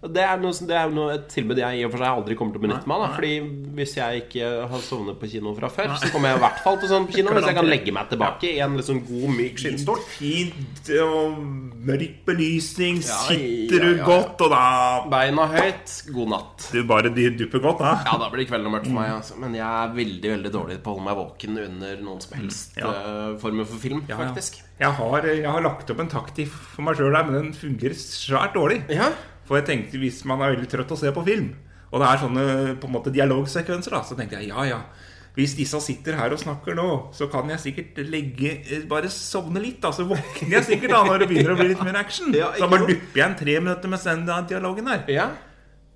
det 0.00 0.22
er, 0.24 0.38
noe, 0.40 0.56
det 0.64 0.76
er 0.80 0.92
noe, 0.96 1.12
et 1.12 1.26
tilbud 1.28 1.58
jeg 1.60 1.76
i 1.76 1.82
og 1.84 1.90
for 1.92 2.00
seg 2.00 2.08
aldri 2.08 2.36
kommer 2.38 2.54
til 2.54 2.62
å 2.62 2.64
benytte 2.64 2.88
meg 2.88 3.02
av. 3.04 3.16
Fordi 3.18 3.32
hvis 3.76 3.90
jeg 3.98 4.22
ikke 4.22 4.46
har 4.70 4.84
sovnet 4.86 5.18
på 5.20 5.28
kino 5.28 5.52
fra 5.58 5.68
før, 5.68 5.90
så 6.00 6.08
kommer 6.08 6.30
jeg 6.32 6.38
i 6.38 6.42
hvert 6.46 6.62
fall 6.64 6.78
til 6.80 6.88
sånn 6.88 7.08
på 7.10 7.16
kino 7.18 7.34
hvis 7.36 7.48
jeg 7.50 7.56
kan 7.58 7.68
legge 7.68 7.92
meg 7.92 8.08
tilbake 8.08 8.48
i 8.48 8.62
en 8.64 8.78
liksom 8.80 9.02
god, 9.04 9.26
myk 9.36 9.60
skinnstol. 9.60 10.00
Fint 10.14 10.88
og 11.04 11.36
mørk 11.90 12.14
belysning. 12.30 13.02
Ja, 13.04 13.18
Sitter 13.28 13.76
ja, 13.76 13.82
du 13.84 13.90
ja, 13.90 13.98
du 13.98 14.08
godt, 14.08 14.46
og 14.46 14.54
da 14.54 14.62
Beina 15.12 15.46
høyt, 15.52 15.96
god 16.16 16.32
natt. 16.32 16.68
Du 16.72 16.80
bare 16.88 17.12
dupper 17.12 17.64
godt, 17.66 17.84
da. 17.84 17.92
Ja, 18.08 18.16
da 18.24 18.30
blir 18.32 18.48
kvelden 18.48 18.72
mørk 18.72 18.88
for 18.88 18.96
meg. 18.96 19.12
Altså. 19.18 19.36
Men 19.44 19.58
jeg 19.58 19.66
er 19.68 19.92
veldig 20.00 20.32
veldig 20.36 20.54
dårlig 20.56 20.78
på 20.80 20.94
å 20.94 20.96
holde 20.96 21.08
meg 21.10 21.20
våken 21.20 21.60
under 21.66 22.00
noen 22.06 22.24
som 22.24 22.38
helst 22.40 22.80
Ja. 22.80 22.88
eh, 22.88 23.36
former 23.42 23.68
for 23.68 23.84
film, 23.84 24.00
faktisk. 24.08 24.62
Jeg 24.80 24.96
har, 24.96 25.26
jeg 25.28 25.44
har 25.44 25.60
lagt 25.60 25.92
opp 25.92 26.00
en 26.00 26.08
taktikk 26.08 26.48
for 26.48 26.88
meg 26.88 26.96
sjøl 26.96 27.12
der, 27.12 27.26
men 27.28 27.36
den 27.36 27.52
fungerer 27.52 28.00
svært 28.00 28.56
dårlig. 28.56 28.80
Ja. 28.88 29.10
For 29.50 29.58
jeg 29.58 29.66
tenkte 29.66 29.98
hvis 29.98 30.22
man 30.30 30.38
er 30.44 30.52
veldig 30.54 30.68
trøtt 30.70 30.92
å 30.94 30.98
se 31.00 31.10
på 31.10 31.26
film, 31.26 31.48
og 31.90 31.98
det 31.98 32.06
er 32.06 32.20
sånne 32.22 32.42
på 32.78 32.86
en 32.86 32.94
måte 32.94 33.10
dialogsekvenser, 33.10 33.96
da, 33.96 34.04
så 34.06 34.14
tenkte 34.14 34.38
jeg 34.38 34.52
ja, 34.52 34.62
ja. 34.68 34.84
Hvis 35.34 35.56
disse 35.58 35.78
sitter 35.82 36.14
her 36.18 36.30
og 36.34 36.38
snakker 36.38 36.74
nå, 36.78 36.86
så 37.14 37.26
kan 37.30 37.50
jeg 37.50 37.62
sikkert 37.62 37.98
legge 38.10 38.50
eh, 38.60 38.86
Bare 38.90 39.10
sovne 39.10 39.62
litt, 39.62 39.78
da. 39.82 39.90
Så 39.94 40.06
våkner 40.06 40.56
jeg 40.60 40.66
sikkert 40.68 40.94
da 40.94 41.04
når 41.06 41.22
det 41.22 41.28
begynner 41.30 41.54
å 41.54 41.58
bli 41.58 41.68
litt 41.70 41.82
mer 41.86 41.98
action. 41.98 42.30
Ja, 42.34 42.50
så 42.58 42.70
bare 42.70 42.86
dupper 42.86 43.22
jeg 43.22 43.26
en 43.26 43.38
tre 43.38 43.54
minutter 43.62 43.92
med 43.92 44.08
den 44.30 44.50
dialogen 44.50 44.90
der. 44.90 45.06
ja. 45.10 45.30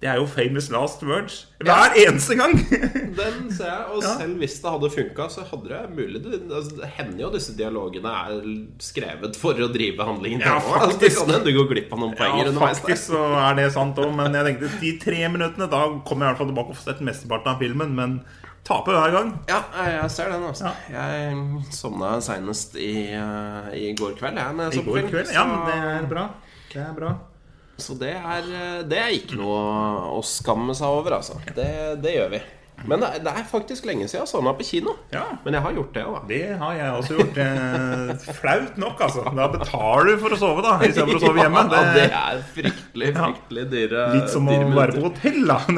Det 0.03 0.11
er 0.11 0.19
jo 0.19 0.27
famous 0.29 0.67
last 0.75 1.01
words. 1.07 1.47
Hver 1.65 1.95
eneste 1.97 2.35
gang! 2.37 2.53
Den 3.21 3.47
ser 3.55 3.71
jeg, 3.71 3.85
og 3.95 4.03
Ja. 4.03 4.11
selv 4.19 4.37
hvis 4.43 4.57
det 4.61 4.71
hadde 4.75 4.91
funka, 4.93 5.29
så 5.33 5.45
hadde 5.49 5.71
det 5.71 5.79
mulig 5.97 6.21
det, 6.25 6.41
altså, 6.53 6.75
det 6.83 6.91
hender 6.99 7.23
jo 7.23 7.31
disse 7.33 7.55
dialogene 7.57 8.11
er 8.13 8.43
skrevet 8.85 9.39
for 9.41 9.55
å 9.65 9.69
drive 9.73 10.05
handlingen 10.05 10.43
Ja, 10.45 10.59
faktisk 10.61 10.83
Altså, 10.85 11.01
det 11.01 11.11
kan 11.17 11.33
hende 11.39 11.47
du 11.49 11.57
går 11.57 11.71
glipp 11.73 11.93
av 11.95 12.03
noen 12.03 12.13
Ja, 12.13 12.21
poenger 12.21 12.51
der. 12.51 12.61
faktisk 12.67 13.07
så 13.15 13.23
er 13.47 13.55
det 13.63 13.69
sant 13.73 13.97
òg, 14.03 14.13
men 14.19 14.37
jeg 14.37 14.45
tenkte 14.51 14.73
de 14.83 14.93
tre 15.07 15.23
minuttene, 15.33 15.71
da 15.73 15.81
kommer 16.05 16.27
jeg 16.27 16.29
i 16.29 16.33
hvert 16.35 16.43
fall 16.43 16.53
tilbake 16.53 16.75
og 16.75 16.81
får 16.83 16.89
sett 16.91 17.05
mesteparten 17.09 17.55
av 17.55 17.63
filmen, 17.65 17.95
men 17.97 18.19
taper 18.65 18.93
hver 18.99 19.13
gang. 19.17 19.33
Ja, 19.49 19.63
jeg 19.89 20.11
ser 20.11 20.31
den. 20.35 20.43
altså 20.51 20.75
Jeg 20.93 21.65
sovna 21.73 22.17
seinest 22.25 22.77
i, 22.77 22.93
eh, 23.15 23.71
i 23.79 23.95
går 23.97 24.19
kveld. 24.21 24.37
Jeg, 24.37 24.81
I 24.81 24.85
går 24.85 25.09
kveld. 25.09 25.33
Ja, 25.33 25.45
men 25.49 25.65
det 25.71 25.81
er 25.95 26.11
bra. 26.13 26.29
Det 26.75 26.83
er 26.83 26.93
bra. 26.97 27.15
Så 27.77 27.97
det 27.99 28.13
er, 28.15 28.51
eh, 28.55 28.83
det 28.87 28.99
er 29.01 29.17
ikke 29.17 29.39
noe 29.41 29.63
å 30.15 30.21
skamme 30.27 30.77
seg 30.79 30.95
over, 30.95 31.19
altså. 31.19 31.41
Det, 31.57 31.71
det 32.05 32.15
gjør 32.19 32.37
vi. 32.37 32.43
Men 32.85 33.01
det 33.01 33.09
er, 33.09 33.21
det 33.25 33.33
er 33.33 33.45
faktisk 33.49 33.87
lenge 33.89 34.07
siden 34.11 34.25
jeg 34.25 34.29
så 34.29 34.41
meg 34.45 34.59
på 34.59 34.65
kino. 34.67 34.93
Ja. 35.15 35.23
Men 35.45 35.57
jeg 35.57 35.65
har 35.65 35.77
gjort 35.77 35.95
det 35.95 36.03
òg, 36.05 36.17
da. 36.17 36.23
Det 36.29 36.41
har 36.61 36.75
jeg 36.77 36.97
også 36.99 37.17
gjort. 37.17 37.39
Eh, 37.45 38.25
flaut 38.41 38.81
nok, 38.83 39.05
altså. 39.07 39.23
Da 39.39 39.47
betaler 39.53 40.11
du 40.11 40.19
for 40.25 40.37
å 40.37 40.39
sove, 40.41 40.65
da, 40.65 40.75
istedenfor 40.85 41.21
å 41.21 41.23
sove 41.29 41.45
hjemme. 41.45 41.63
Ja, 41.75 41.81
det 41.95 41.95
Det 41.95 42.19
er 42.19 42.43
fryktelig, 42.55 43.09
fryktelig 43.17 43.65
dyre 43.73 44.03
litt 44.15 44.29
som 44.35 44.51
å 44.53 44.59
være 44.77 44.99
på 44.99 45.05
hotell, 45.07 45.41
da. 45.49 45.59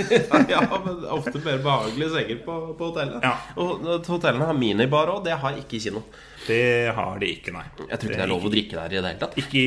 Det, 0.00 0.18
ja, 0.50 0.60
men 0.72 1.04
ofte 1.14 1.38
mer 1.44 1.60
behagelige 1.62 2.10
senger 2.16 2.42
på, 2.46 2.56
på 2.78 2.90
hotellet. 2.90 3.22
Ja. 3.24 3.34
Og 3.60 3.86
hotellene 4.08 4.48
har 4.50 4.58
minibar 4.58 5.12
òg. 5.14 5.22
Det 5.28 5.36
har 5.44 5.60
ikke 5.60 5.78
kino. 5.82 6.02
det 6.48 6.90
har 6.96 7.22
de 7.22 7.30
ikke, 7.36 7.54
nei. 7.54 7.64
Jeg 7.84 8.00
tror 8.00 8.10
ikke 8.10 8.18
det 8.18 8.26
er 8.26 8.32
lov 8.34 8.48
å 8.48 8.52
drikke 8.52 8.78
der 8.80 8.96
i 8.96 8.98
det 8.98 9.06
hele 9.12 9.22
tatt. 9.22 9.38
Ikke, 9.40 9.64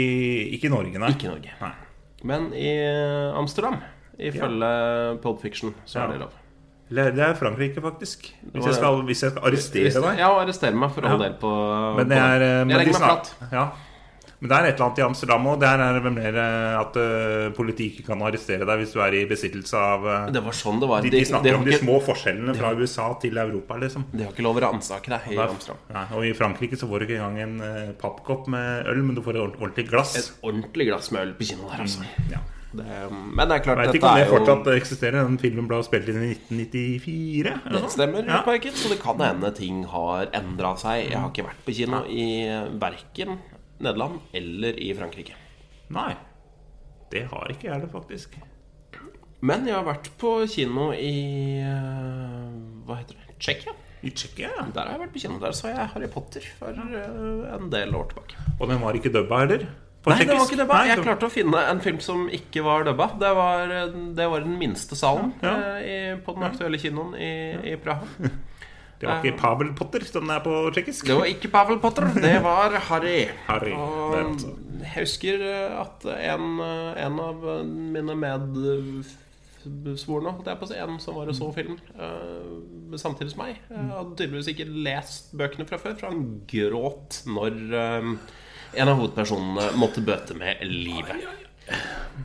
i 0.60 0.74
Norge, 0.74 1.00
nei. 1.00 1.14
Ikke 1.16 1.32
Norge. 1.32 1.56
Nei. 1.62 1.74
Men 2.28 2.52
i 2.56 2.70
Amsterdam, 3.36 3.80
ifølge 4.20 5.22
Pulp 5.22 5.42
Fiction, 5.42 5.74
så 5.86 6.00
Ja. 6.00 6.06
er 6.08 6.12
det 6.14 6.20
lov. 6.22 6.34
Eller 6.92 7.12
det 7.12 7.24
er 7.26 7.34
Frankrike, 7.34 7.82
faktisk. 7.82 8.28
Hvis 8.54 8.66
jeg 8.66 8.74
skal, 8.76 9.02
hvis 9.08 9.22
jeg 9.24 9.32
skal 9.32 9.44
arrestere 9.50 9.90
deg. 10.02 10.20
Ja, 10.20 10.28
og 10.30 10.44
arrestere 10.48 10.76
meg 10.76 10.92
for 10.92 11.02
all 11.08 11.20
Ja. 11.22 11.30
del 11.30 11.34
på 11.40 11.96
Men 11.98 12.08
det 12.10 12.18
er 12.18 12.42
eh, 12.42 12.66
men 12.66 12.70
Jeg 12.70 12.78
de 12.80 12.86
legger 12.86 13.00
meg 13.00 13.26
snak- 13.26 13.52
Ja. 13.52 13.72
Men 14.44 14.50
det 14.50 14.58
er 14.58 14.66
et 14.68 14.74
eller 14.76 14.86
annet 14.90 15.00
i 15.00 15.02
Amsterdam 15.08 15.46
òg. 15.48 15.60
Der 15.62 15.80
er 15.80 16.00
det 16.02 16.12
mer 16.12 16.36
eh, 16.36 16.80
at 16.82 16.96
uh, 16.98 17.50
politiet 17.56 17.94
ikke 17.96 18.08
kan 18.08 18.20
arrestere 18.20 18.66
deg 18.68 18.78
hvis 18.82 18.92
du 18.92 19.00
er 19.00 19.14
i 19.16 19.26
besittelse 19.26 19.74
av 19.74 20.04
uh, 20.04 20.30
Det 20.30 20.44
var 20.44 20.52
sånn 20.52 20.82
det 20.82 20.90
var. 20.90 21.02
de, 21.02 21.10
de 21.10 21.22
snakker 21.24 21.50
har 21.50 21.58
om 21.60 21.64
de 21.64 21.72
små 21.80 22.02
forskjellene 22.04 22.54
fra 22.54 22.74
USA 22.76 23.14
til 23.22 23.38
Europa, 23.38 23.78
liksom. 23.80 24.04
de 24.12 24.24
har 24.26 24.34
ikke 24.34 24.44
lov 24.44 24.58
å 24.60 24.62
ransake 24.68 25.08
deg 25.08 25.32
i 25.32 25.38
Amsterdam. 25.40 25.78
Nei, 25.94 26.06
og 26.12 26.26
i 26.26 26.34
Frankrike 26.34 26.76
så 26.76 26.90
får 26.90 27.00
du 27.00 27.06
ikke 27.08 27.24
engang 27.24 27.40
en 27.40 27.62
uh, 27.62 27.94
pappkopp 27.94 28.50
med 28.50 28.86
øl, 28.92 29.02
men 29.02 29.16
du 29.16 29.22
får 29.22 29.40
et 29.40 29.56
ordentlig 29.62 29.88
glass. 29.90 30.18
Et 30.20 30.44
ordentlig 30.44 30.88
glass 30.92 31.10
med 31.12 31.22
øl 31.22 31.34
på 31.40 31.48
kino 31.48 31.70
der, 31.72 31.80
altså. 31.88 32.04
Ja. 32.30 32.40
Det, 32.74 32.86
men 33.12 33.50
det 33.50 33.56
er 33.60 33.64
klart, 33.64 33.82
Jeg 33.84 33.88
vet 33.92 33.98
ikke 34.00 34.10
om 34.10 34.18
det 34.18 34.30
fortsatt 34.32 34.70
jo 34.70 34.76
eksisterer. 34.80 35.28
Den 35.28 35.38
filmen 35.42 35.68
ble 35.70 35.78
spilt 35.86 36.08
inn 36.10 36.24
i 36.26 36.32
1994. 36.34 37.52
eller 37.68 37.86
Det 37.86 37.92
stemmer, 37.94 38.26
Ja. 38.26 38.40
Så 38.74 38.90
det 38.90 39.00
kan 39.02 39.22
hende 39.22 39.52
ting 39.54 39.84
har 39.86 40.32
endra 40.34 40.74
seg. 40.78 41.12
Jeg 41.12 41.20
har 41.20 41.30
ikke 41.30 41.46
vært 41.46 41.62
på 41.68 41.76
kino 41.78 42.02
i 42.10 42.26
verken 42.82 43.38
Nederland 43.80 44.20
eller 44.34 44.80
i 44.80 44.94
Frankrike. 44.98 45.38
Nei. 45.94 46.16
Det 47.14 47.28
har 47.30 47.52
ikke 47.54 47.70
jeg 47.70 47.82
det, 47.84 47.92
faktisk. 47.94 48.40
Men 49.44 49.68
jeg 49.68 49.76
har 49.76 49.86
vært 49.86 50.10
på 50.18 50.48
kino 50.50 50.92
i 50.96 51.60
eh, 51.60 52.52
Hva 52.88 52.98
heter 53.02 53.20
det? 53.20 53.36
Tsjekkia. 53.44 53.74
I 54.04 54.12
Tsjekkia, 54.12 54.50
ja. 54.56 54.66
Der 54.74 54.88
har 54.88 54.96
jeg 54.98 55.02
vært 55.04 55.14
på 55.14 55.22
kino. 55.26 55.40
Der 55.40 55.52
så 55.56 55.70
jeg 55.70 55.92
Harry 55.94 56.08
Potter 56.12 56.46
for 56.60 56.72
eh, 56.74 57.56
en 57.56 57.70
del 57.70 57.94
år 57.96 58.10
tilbake. 58.12 58.40
Og 58.60 58.70
den 58.72 58.82
var 58.82 58.98
ikke 58.98 59.12
dubba 59.14 59.44
heller? 59.44 59.68
På 60.04 60.12
Nei, 60.12 60.26
det 60.28 60.36
var 60.36 60.44
ikke 60.50 60.58
dubba. 60.60 60.74
Nei, 60.82 60.88
Jeg 60.92 61.00
klarte 61.06 61.28
å 61.30 61.32
finne 61.32 61.60
en 61.72 61.80
film 61.84 62.00
som 62.04 62.26
ikke 62.36 62.60
var 62.66 62.84
dubba. 62.84 63.06
Det 63.22 63.30
var, 63.38 63.72
det 64.18 64.26
var 64.34 64.40
den 64.44 64.58
minste 64.60 64.96
salen 65.00 65.30
Ja. 65.44 65.54
eh, 65.56 65.80
i, 65.88 65.94
på 66.26 66.34
den 66.36 66.44
aktuelle 66.50 66.78
kinoen 66.82 67.12
i, 67.16 67.30
i 67.72 67.74
Praha. 67.80 68.04
Det 69.04 69.08
var 69.10 69.20
ikke 69.26 69.40
Pavel 69.42 69.70
Potter 69.76 70.04
som 70.08 70.30
det 70.30 70.36
er 70.38 70.44
på 70.46 70.52
tsjekkisk? 70.72 71.04
Det 71.10 71.16
var 71.18 71.26
ikke 71.28 71.50
Pavel 71.52 71.80
Potter, 71.84 72.06
det 72.24 72.38
var 72.46 72.72
Harry. 72.88 73.26
Harry, 73.50 73.74
Og 73.76 74.14
altså. 74.16 74.54
jeg 74.80 74.92
husker 75.02 75.42
eh, 75.44 75.74
at 75.82 76.06
en, 76.14 76.46
eh, 76.64 77.02
en 77.04 77.18
av 77.20 77.44
mine 77.68 78.16
medsvorne, 78.16 80.32
holdt 80.38 80.48
jeg 80.48 80.56
på 80.62 80.66
å 80.68 80.70
si, 80.72 80.78
en 80.80 80.96
som 81.04 81.18
var 81.20 81.28
og 81.32 81.36
så 81.36 81.50
film 81.56 81.76
eh, 81.98 82.96
samtidig 83.02 83.32
som 83.34 83.42
meg, 83.44 83.54
eh, 83.74 83.90
hadde 83.92 84.16
tydeligvis 84.22 84.52
ikke 84.54 84.70
lest 84.88 85.34
bøkene 85.40 85.68
fra 85.68 85.78
før, 85.84 85.96
for 86.00 86.08
han 86.14 86.24
gråt 86.54 87.12
når 87.28 87.54
en 88.76 88.92
av 88.92 89.00
hovedpersonene 89.00 89.72
måtte 89.80 90.04
bøte 90.06 90.38
med 90.38 90.62
livet. 90.68 91.24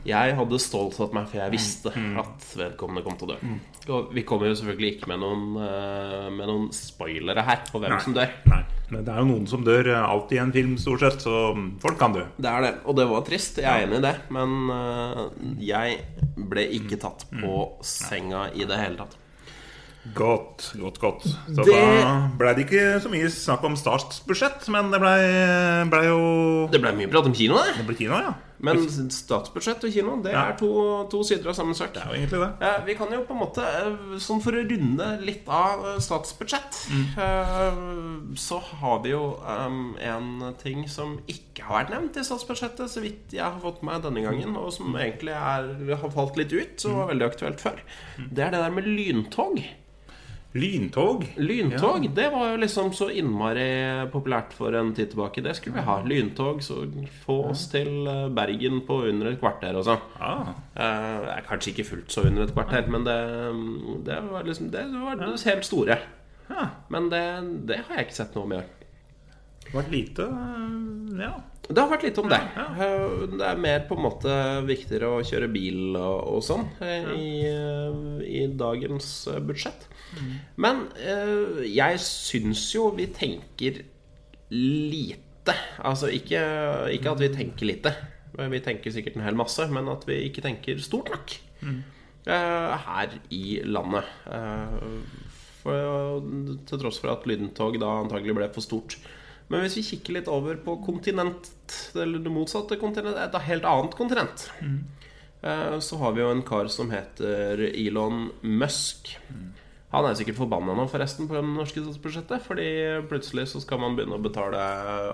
Jeg 0.07 0.33
hadde 0.35 0.57
stålsatt 0.61 1.13
meg, 1.15 1.27
for 1.31 1.39
jeg 1.39 1.53
visste 1.53 1.91
at 2.21 2.47
vedkommende 2.59 3.03
kom 3.05 3.15
til 3.19 3.29
å 3.29 3.35
dø. 3.35 3.53
Og 3.95 4.11
vi 4.13 4.23
kommer 4.27 4.51
jo 4.51 4.57
selvfølgelig 4.59 4.91
ikke 4.95 5.09
med 5.11 5.21
noen, 5.23 5.45
eh, 5.63 6.27
med 6.35 6.49
noen 6.49 6.67
spoilere 6.75 7.45
her 7.47 7.63
på 7.71 7.79
hvem 7.81 7.95
Nei. 7.95 8.01
som 8.03 8.13
dør. 8.17 8.35
Nei. 8.51 8.59
Men 8.89 9.05
det 9.05 9.13
er 9.13 9.21
jo 9.21 9.29
noen 9.29 9.47
som 9.47 9.63
dør 9.63 9.89
alltid 9.95 10.37
i 10.37 10.41
en 10.41 10.51
film, 10.53 10.75
stort 10.81 11.05
sett, 11.05 11.21
så 11.21 11.53
folk 11.81 11.97
kan 12.01 12.13
dø. 12.13 12.25
Det 12.37 12.51
er 12.51 12.65
det, 12.65 12.73
og 12.85 12.97
det 12.97 13.07
var 13.09 13.25
trist. 13.27 13.61
Jeg 13.61 13.69
er 13.69 13.87
enig 13.87 13.99
i 14.01 14.05
det. 14.07 14.15
Men 14.33 14.69
øh, 14.73 15.23
jeg 15.61 15.99
ble 16.35 16.67
ikke 16.79 16.99
tatt 17.01 17.25
på 17.31 17.55
senga 17.85 18.49
i 18.53 18.65
det 18.65 18.81
hele 18.81 18.97
tatt. 19.03 19.17
Godt, 20.15 20.73
godt, 20.79 20.99
godt. 20.99 21.23
Så 21.23 21.63
Det- 21.65 21.73
da 21.75 22.29
ble 22.39 22.53
det 22.55 22.65
ikke 22.65 23.01
så 23.03 23.09
mye 23.11 23.29
snakk 23.29 23.63
om 23.63 23.75
statsbudsjett, 23.75 24.67
men 24.71 24.91
det 24.91 24.99
ble, 25.01 25.89
ble 25.91 26.03
jo 26.07 26.67
Det 26.71 26.81
ble 26.81 26.93
mye 26.95 27.11
prat 27.11 27.25
om 27.25 27.33
kino, 27.35 27.55
det. 27.59 27.75
Det 27.77 27.85
ble 27.85 27.95
kino, 27.95 28.15
ja. 28.17 28.33
Men 28.65 28.81
statsbudsjett 29.13 29.85
og 29.87 29.93
kino, 29.93 30.17
det 30.23 30.33
er 30.35 30.55
to, 30.59 30.69
to 31.11 31.21
sider 31.27 31.51
av 31.51 31.55
samme 31.57 31.75
sak. 31.77 31.93
Det 31.95 32.01
er 32.03 32.11
jo 32.11 32.17
egentlig 32.19 32.41
det. 32.43 32.71
Vi 32.89 32.95
kan 32.99 33.13
jo 33.15 33.21
på 33.27 33.35
en 33.35 33.41
måte, 33.41 33.63
eh, 33.63 34.17
sånn 34.23 34.41
for 34.43 34.57
å 34.57 34.63
runde 34.67 35.09
litt 35.23 35.47
av 35.47 35.85
eh, 35.93 35.99
statsbudsjett 36.03 36.79
eh, 37.23 37.79
Så 38.39 38.59
har 38.81 39.01
vi 39.05 39.13
jo 39.13 39.23
um, 39.39 39.93
en 40.03 40.49
ting 40.59 40.85
som 40.91 41.17
ikke 41.31 41.67
har 41.67 41.83
vært 41.83 41.93
nevnt 41.95 42.19
i 42.19 42.25
statsbudsjettet, 42.27 42.91
så 42.91 43.03
vidt 43.03 43.35
jeg 43.35 43.45
har 43.45 43.59
fått 43.63 43.83
med 43.87 44.03
denne 44.05 44.23
gangen, 44.25 44.57
og 44.59 44.73
som 44.75 44.95
egentlig 44.99 45.35
er, 45.37 45.69
har 45.95 46.15
falt 46.15 46.39
litt 46.39 46.55
ut, 46.55 46.75
som 46.81 46.97
var 46.99 47.13
veldig 47.13 47.29
aktuelt 47.29 47.63
før. 47.63 47.83
Det 48.19 48.43
er 48.43 48.55
det 48.55 48.63
der 48.63 48.75
med 48.75 48.89
lyntog. 48.89 49.61
Lyntog. 50.57 51.27
Lyntog, 51.37 52.07
det 52.15 52.25
var 52.33 52.47
jo 52.51 52.57
liksom 52.63 52.89
så 52.97 53.09
innmari 53.13 53.67
populært 54.09 54.55
for 54.57 54.73
en 54.73 54.95
tid 54.97 55.11
tilbake. 55.11 55.43
Det 55.45 55.53
skulle 55.55 55.75
vi 55.77 55.83
ha. 55.85 55.99
Lyntog, 56.01 56.63
så 56.65 56.79
få 57.25 57.35
oss 57.51 57.67
til 57.69 58.07
eh, 58.09 58.23
Bergen 58.33 58.81
på 58.87 58.97
under 59.11 59.29
et 59.29 59.37
kvarter 59.41 59.77
og 59.77 59.85
sånn. 59.85 60.01
Ah, 60.19 60.49
Eh, 60.79 61.29
kanskje 61.49 61.73
ikke 61.73 61.83
fullt 61.89 62.13
så 62.13 62.23
under 62.29 62.45
et 62.47 62.53
kvarter, 62.55 62.85
men 62.89 63.03
det, 63.03 63.17
det 64.07 64.19
var 64.31 64.45
liksom 64.47 64.69
Det 64.71 64.85
var 64.93 65.19
det 65.19 65.43
helt 65.43 65.65
store. 65.67 65.97
ja. 66.49 66.67
Men 66.89 67.09
det, 67.11 67.23
det 67.67 67.81
har 67.87 67.99
jeg 67.99 68.07
ikke 68.09 68.19
sett 68.23 68.35
noe 68.37 68.47
om 68.47 68.53
i 68.53 68.61
år. 68.63 68.69
Det 69.69 69.75
var 69.77 69.89
lite 69.93 70.25
øh, 70.25 71.19
Ja. 71.19 71.31
Det 71.69 71.77
har 71.77 71.89
vært 71.91 72.03
litt 72.07 72.17
om 72.17 72.29
det. 72.31 72.39
Ja, 72.57 72.63
ja. 72.79 72.93
Det 73.29 73.45
er 73.45 73.59
mer 73.61 73.83
på 73.85 73.93
en 73.93 74.01
måte 74.01 74.35
viktigere 74.65 75.11
å 75.13 75.19
kjøre 75.21 75.49
bil 75.53 75.93
og, 75.99 76.23
og 76.33 76.39
sånn 76.41 76.63
eh, 76.81 77.11
i, 77.13 77.27
eh, 77.45 77.99
i 78.25 78.39
dagens 78.57 79.09
eh, 79.29 79.37
budsjett. 79.45 79.85
Men 80.57 80.87
eh, 80.97 81.59
jeg 81.69 81.99
syns 82.01 82.63
jo 82.73 82.87
vi 82.97 83.05
tenker 83.13 83.83
lite. 84.49 85.53
Altså 85.85 86.09
ikke, 86.09 86.41
ikke 86.95 87.13
at 87.13 87.21
vi 87.21 87.29
tenker 87.37 87.69
lite. 87.69 87.93
Vi 88.39 88.63
tenker 88.65 88.93
sikkert 88.93 89.19
en 89.19 89.27
hel 89.27 89.37
masse, 89.37 89.65
men 89.69 89.89
at 89.93 90.05
vi 90.09 90.17
ikke 90.25 90.41
tenker 90.45 90.81
stort 90.81 91.09
nok 91.13 91.37
eh, 91.67 92.75
her 92.87 93.13
i 93.29 93.59
landet. 93.69 94.09
Eh, 94.25 94.89
for, 95.61 96.25
til 96.65 96.81
tross 96.81 96.97
for 97.03 97.13
at 97.13 97.29
lyntog 97.29 97.77
da 97.81 97.93
antagelig 98.01 98.37
ble 98.41 98.49
for 98.55 98.65
stort. 98.65 98.97
Men 99.49 99.63
hvis 99.65 99.79
vi 99.79 99.85
kikker 99.87 100.19
litt 100.19 100.29
over 100.29 100.59
på 100.61 100.77
kontinent, 100.85 101.49
eller 101.97 102.21
det 102.21 102.33
motsatte 102.33 102.77
kontinent, 102.81 103.17
et 103.17 103.37
helt 103.47 103.65
annet 103.65 103.95
kontinent, 103.97 104.45
mm. 104.61 104.79
så 105.81 106.01
har 106.03 106.13
vi 106.13 106.21
jo 106.21 106.29
en 106.29 106.45
kar 106.45 106.69
som 106.69 106.93
heter 106.93 107.65
Elon 107.71 108.27
Musk. 108.45 109.15
Han 109.89 110.05
er 110.05 110.17
sikkert 110.17 110.37
forbanna 110.37 110.75
nå, 110.77 110.85
forresten, 110.91 111.25
på 111.25 111.33
det 111.33 111.41
norske 111.47 111.81
statsbudsjettet. 111.81 112.43
Fordi 112.45 112.67
plutselig 113.09 113.47
så 113.49 113.61
skal 113.63 113.81
man 113.81 113.95
begynne 113.97 114.19
å 114.19 114.21
betale 114.21 114.59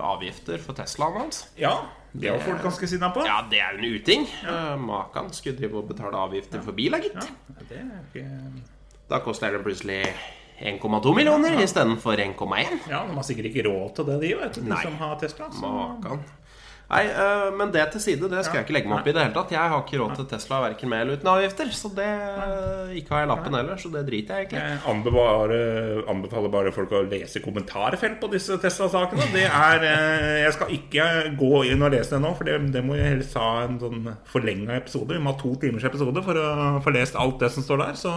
avgifter 0.04 0.60
for 0.60 0.76
Teslaen 0.76 1.22
hans. 1.24 1.46
ja. 1.60 1.78
Det 2.16 2.30
var 2.32 2.40
folk 2.40 2.62
ganske 2.64 2.86
sinna 2.88 3.10
på. 3.12 3.20
Ja, 3.28 3.42
det 3.50 3.58
er 3.60 3.74
jo 3.76 3.82
en 3.82 3.96
uting. 4.00 4.22
Ja. 4.40 4.76
Makan 4.80 5.26
skulle 5.36 5.58
drive 5.58 5.82
og 5.82 5.90
betale 5.90 6.16
avgifter 6.16 6.62
for 6.64 6.72
bil, 6.72 6.96
gitt. 7.04 7.18
Ja, 7.20 7.64
det 7.68 7.80
er 7.82 7.98
ikke 8.06 8.22
Da 9.10 9.18
koster 9.20 9.52
det 9.52 9.60
plutselig 9.66 9.98
1,2 10.56 11.14
millioner 11.16 11.60
istedenfor 11.60 12.16
1,1. 12.16 12.88
Ja, 12.88 13.04
de 13.04 13.18
har 13.18 13.28
sikkert 13.28 13.50
ikke 13.50 13.68
råd 13.68 13.94
til 13.98 14.08
det, 14.08 14.18
de, 14.24 14.34
vet 14.40 14.56
du, 14.56 14.64
de 14.64 14.72
Nei. 14.72 14.82
som 14.82 14.98
har 15.02 15.16
Tesla. 15.20 15.52
Så. 15.52 15.68
Makan. 15.68 16.24
Nei, 16.86 17.02
øh, 17.10 17.48
men 17.58 17.72
det 17.74 17.82
til 17.90 18.00
side, 18.00 18.28
det 18.30 18.44
skal 18.46 18.60
jeg 18.60 18.64
ikke 18.64 18.74
legge 18.76 18.88
meg 18.88 19.00
opp 19.00 19.08
i 19.10 19.12
det 19.14 19.22
hele 19.24 19.34
tatt. 19.34 19.50
Jeg 19.50 19.70
har 19.72 19.80
ikke 19.82 19.98
råd 19.98 20.12
til 20.20 20.26
Tesla 20.30 20.60
verken 20.62 20.90
med 20.92 21.00
eller 21.02 21.18
uten 21.18 21.30
avgifter. 21.32 21.72
Så 21.74 21.90
det 21.96 22.06
Ikke 23.00 23.10
har 23.10 23.24
jeg 23.24 23.30
lappen 23.32 23.56
heller, 23.58 23.80
så 23.82 23.90
det 23.90 24.04
driter 24.06 24.38
jeg 24.38 24.46
egentlig. 24.46 24.60
Jeg 24.62 24.78
anbefaler, 24.92 26.04
anbefaler 26.12 26.52
bare 26.54 26.74
folk 26.76 26.94
å 26.94 27.02
lese 27.10 27.42
kommentarfelt 27.42 28.20
på 28.22 28.30
disse 28.30 28.54
Tesla-sakene. 28.62 29.26
Det 29.34 29.48
er 29.48 29.88
eh, 29.88 30.44
Jeg 30.44 30.54
skal 30.54 30.70
ikke 30.78 31.08
gå 31.40 31.64
inn 31.72 31.82
og 31.82 31.90
lese 31.96 32.14
det 32.14 32.22
nå, 32.22 32.30
for 32.38 32.46
det, 32.46 32.60
det 32.76 32.84
må 32.86 32.94
jeg 33.00 33.16
helst 33.16 33.34
ha 33.40 33.50
en 33.64 33.80
sånn 33.82 34.06
forlenga 34.30 34.78
episode. 34.78 35.10
Vi 35.10 35.24
må 35.24 35.34
ha 35.34 35.40
to 35.42 35.56
timers 35.58 35.88
episode 35.90 36.22
for 36.22 36.38
å 36.38 36.78
få 36.86 36.94
lest 36.94 37.18
alt 37.18 37.42
det 37.42 37.50
som 37.56 37.66
står 37.66 37.82
der. 37.82 37.98
Så. 37.98 38.14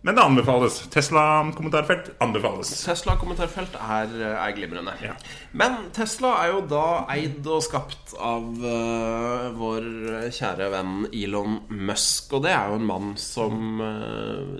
Men 0.00 0.16
det 0.16 0.22
anbefales. 0.24 0.78
Tesla-kommentarfelt 0.88 2.06
anbefales. 2.24 2.70
Tesla-kommentarfelt 2.86 3.74
er, 3.76 4.14
er 4.32 4.54
glimrende. 4.56 4.94
Ja. 5.04 5.12
Men 5.52 5.90
Tesla 5.96 6.30
er 6.40 6.54
jo 6.54 6.62
da 6.70 6.84
eid 7.12 7.44
og 7.44 7.60
skapt 7.66 8.14
av 8.16 8.46
uh, 8.64 9.50
vår 9.58 9.90
kjære 10.32 10.70
venn 10.72 10.94
Elon 11.12 11.58
Musk. 11.68 12.32
Og 12.38 12.46
det 12.46 12.54
er 12.56 12.72
jo 12.72 12.80
en 12.80 12.88
mann 12.88 13.12
som 13.20 13.84
uh, 13.84 14.56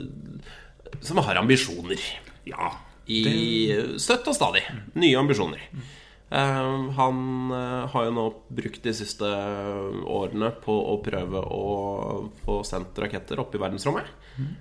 Som 1.00 1.22
har 1.24 1.40
ambisjoner. 1.40 2.04
Ja. 2.44 2.74
I 3.10 3.24
støtt 3.98 4.28
og 4.28 4.36
stadig. 4.36 4.66
Nye 5.00 5.16
ambisjoner. 5.18 5.64
Eh, 6.30 6.90
han 6.96 7.50
eh, 7.50 7.86
har 7.90 8.04
jo 8.06 8.10
nå 8.14 8.34
brukt 8.54 8.84
de 8.84 8.92
siste 8.94 9.24
årene 9.26 10.50
på 10.62 10.70
å 10.92 11.02
prøve 11.02 11.38
å 11.42 12.30
få 12.44 12.62
sendt 12.66 12.98
raketter 13.02 13.40
opp 13.42 13.54
i 13.54 13.58
verdensrommet. 13.62 14.04
Mm. 14.40 14.54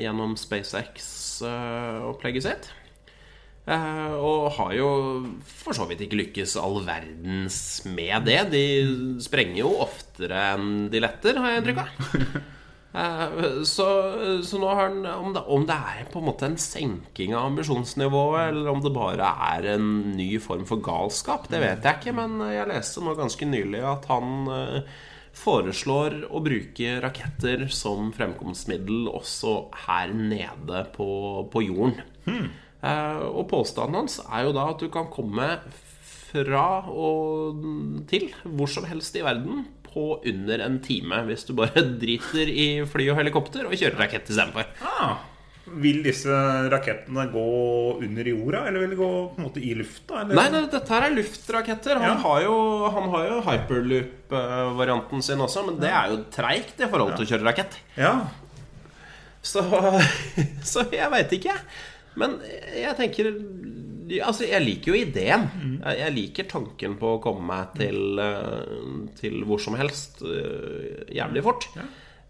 gjennom 0.00 0.36
SpaceX-opplegget 0.38 2.44
sitt. 2.46 2.64
Eh, 3.70 4.14
og 4.16 4.52
har 4.56 4.72
jo 4.74 4.88
for 5.44 5.72
så 5.76 5.84
vidt 5.90 6.00
ikke 6.06 6.20
lykkes 6.22 6.56
all 6.60 6.76
verdens 6.86 7.84
med 7.86 8.24
det. 8.26 8.40
De 8.54 8.64
sprenger 9.22 9.58
jo 9.62 9.70
oftere 9.84 10.38
enn 10.54 10.66
de 10.92 10.98
letter, 11.02 11.32
har 11.38 11.48
jeg 11.52 11.58
inntrykk 11.62 11.80
av. 11.84 11.88
Eh, 12.92 13.62
Så, 13.62 13.86
så 14.42 14.58
nå 14.58 14.70
har 14.72 14.88
han 14.88 15.04
om 15.06 15.34
det, 15.34 15.42
om 15.46 15.66
det 15.66 15.76
er 15.76 16.08
på 16.10 16.18
en 16.18 16.26
måte 16.26 16.48
en 16.48 16.58
senking 16.58 17.36
av 17.36 17.52
ambisjonsnivået, 17.52 18.48
eller 18.50 18.70
om 18.72 18.82
det 18.82 18.94
bare 18.94 19.28
er 19.52 19.68
en 19.76 20.16
ny 20.16 20.32
form 20.42 20.66
for 20.66 20.82
galskap, 20.82 21.46
det 21.52 21.62
vet 21.62 21.86
jeg 21.86 22.00
ikke. 22.00 22.16
Men 22.18 22.40
jeg 22.50 22.70
leste 22.70 23.04
nå 23.04 23.14
ganske 23.18 23.46
nylig 23.46 23.84
at 23.86 24.10
han 24.10 24.50
eh, 24.54 24.96
foreslår 25.40 26.24
å 26.34 26.42
bruke 26.42 26.96
raketter 27.04 27.68
som 27.70 28.10
fremkomstmiddel 28.16 29.06
også 29.12 29.54
her 29.86 30.10
nede 30.10 30.82
på, 30.96 31.06
på 31.52 31.62
jorden. 31.68 32.00
Hmm. 32.26 32.50
Og 32.82 33.44
påstanden 33.48 34.00
hans 34.00 34.18
er 34.24 34.48
jo 34.48 34.54
da 34.56 34.64
at 34.72 34.82
du 34.82 34.88
kan 34.92 35.06
komme 35.12 35.46
fra 36.30 36.64
og 36.88 37.62
til 38.10 38.30
hvor 38.42 38.70
som 38.72 38.86
helst 38.88 39.16
i 39.20 39.24
verden 39.24 39.66
på 39.92 40.04
under 40.30 40.62
en 40.66 40.78
time 40.84 41.22
hvis 41.28 41.44
du 41.48 41.54
bare 41.58 41.82
driter 42.02 42.48
i 42.52 42.68
fly 42.88 43.08
og 43.12 43.18
helikopter 43.20 43.66
og 43.68 43.74
kjører 43.76 43.98
rakett 44.04 44.30
istedenfor. 44.30 44.66
Ah, 44.86 45.18
vil 45.70 46.00
disse 46.02 46.34
rakettene 46.72 47.28
gå 47.30 47.44
under 48.02 48.26
jorda, 48.32 48.64
eller 48.66 48.82
vil 48.82 48.94
de 48.94 48.98
gå 48.98 49.10
på 49.30 49.38
en 49.38 49.44
måte 49.46 49.60
i 49.62 49.74
lufta? 49.78 50.22
Eller? 50.24 50.34
Nei, 50.34 50.46
nei, 50.56 50.62
dette 50.72 50.90
her 50.96 51.06
er 51.06 51.14
luftraketter. 51.14 52.00
Han 52.02 52.08
Ja. 52.08 52.16
har 52.24 52.40
jo, 52.42 52.56
han 52.96 53.06
har 53.12 53.26
jo 53.28 53.36
hyperloop-varianten 53.46 55.22
sin 55.22 55.38
også, 55.44 55.66
men 55.68 55.78
det 55.82 55.90
er 55.94 56.10
jo 56.10 56.24
treigt 56.34 56.80
i 56.82 56.88
forhold 56.90 57.14
til 57.16 57.26
å 57.26 57.30
kjøre 57.34 57.46
rakett. 57.50 57.78
Ja. 58.00 58.14
Så, 59.42 59.62
så 60.72 60.84
jeg 60.92 61.10
veit 61.12 61.32
ikke. 61.38 61.54
Men 62.18 62.40
jeg 62.74 62.96
tenker 62.98 63.30
Altså, 64.18 64.46
jeg 64.48 64.64
liker 64.64 64.92
jo 64.92 64.98
ideen. 64.98 65.48
Jeg 65.78 65.98
jeg 66.00 66.14
liker 66.16 66.50
tanken 66.50 66.96
på 67.00 67.14
å 67.16 67.22
komme 67.22 67.46
meg 67.46 67.74
til, 67.78 68.18
eh, 68.18 68.76
til 69.20 69.42
hvor 69.46 69.62
som 69.62 69.78
helst 69.78 70.22
eh, 70.26 71.04
jævlig 71.14 71.44
fort. 71.46 71.68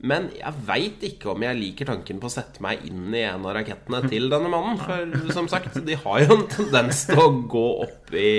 Men 0.00 0.30
jeg 0.32 0.64
veit 0.64 1.02
ikke 1.04 1.34
om 1.34 1.42
jeg 1.44 1.58
liker 1.58 1.90
tanken 1.90 2.20
på 2.20 2.28
å 2.28 2.32
sette 2.32 2.62
meg 2.64 2.86
inn 2.88 3.12
i 3.12 3.24
en 3.28 3.44
av 3.44 3.56
rakettene 3.58 4.02
til 4.12 4.30
denne 4.32 4.52
mannen. 4.52 4.80
For 4.80 5.32
som 5.36 5.48
sagt, 5.52 5.76
de 5.86 5.98
har 6.04 6.22
jo 6.24 6.38
en 6.38 6.46
tendens 6.52 7.04
til 7.08 7.20
å 7.20 7.28
gå 7.48 7.66
opp 7.86 8.14
i, 8.16 8.32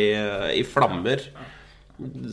i 0.58 0.65
flammer 0.65 1.30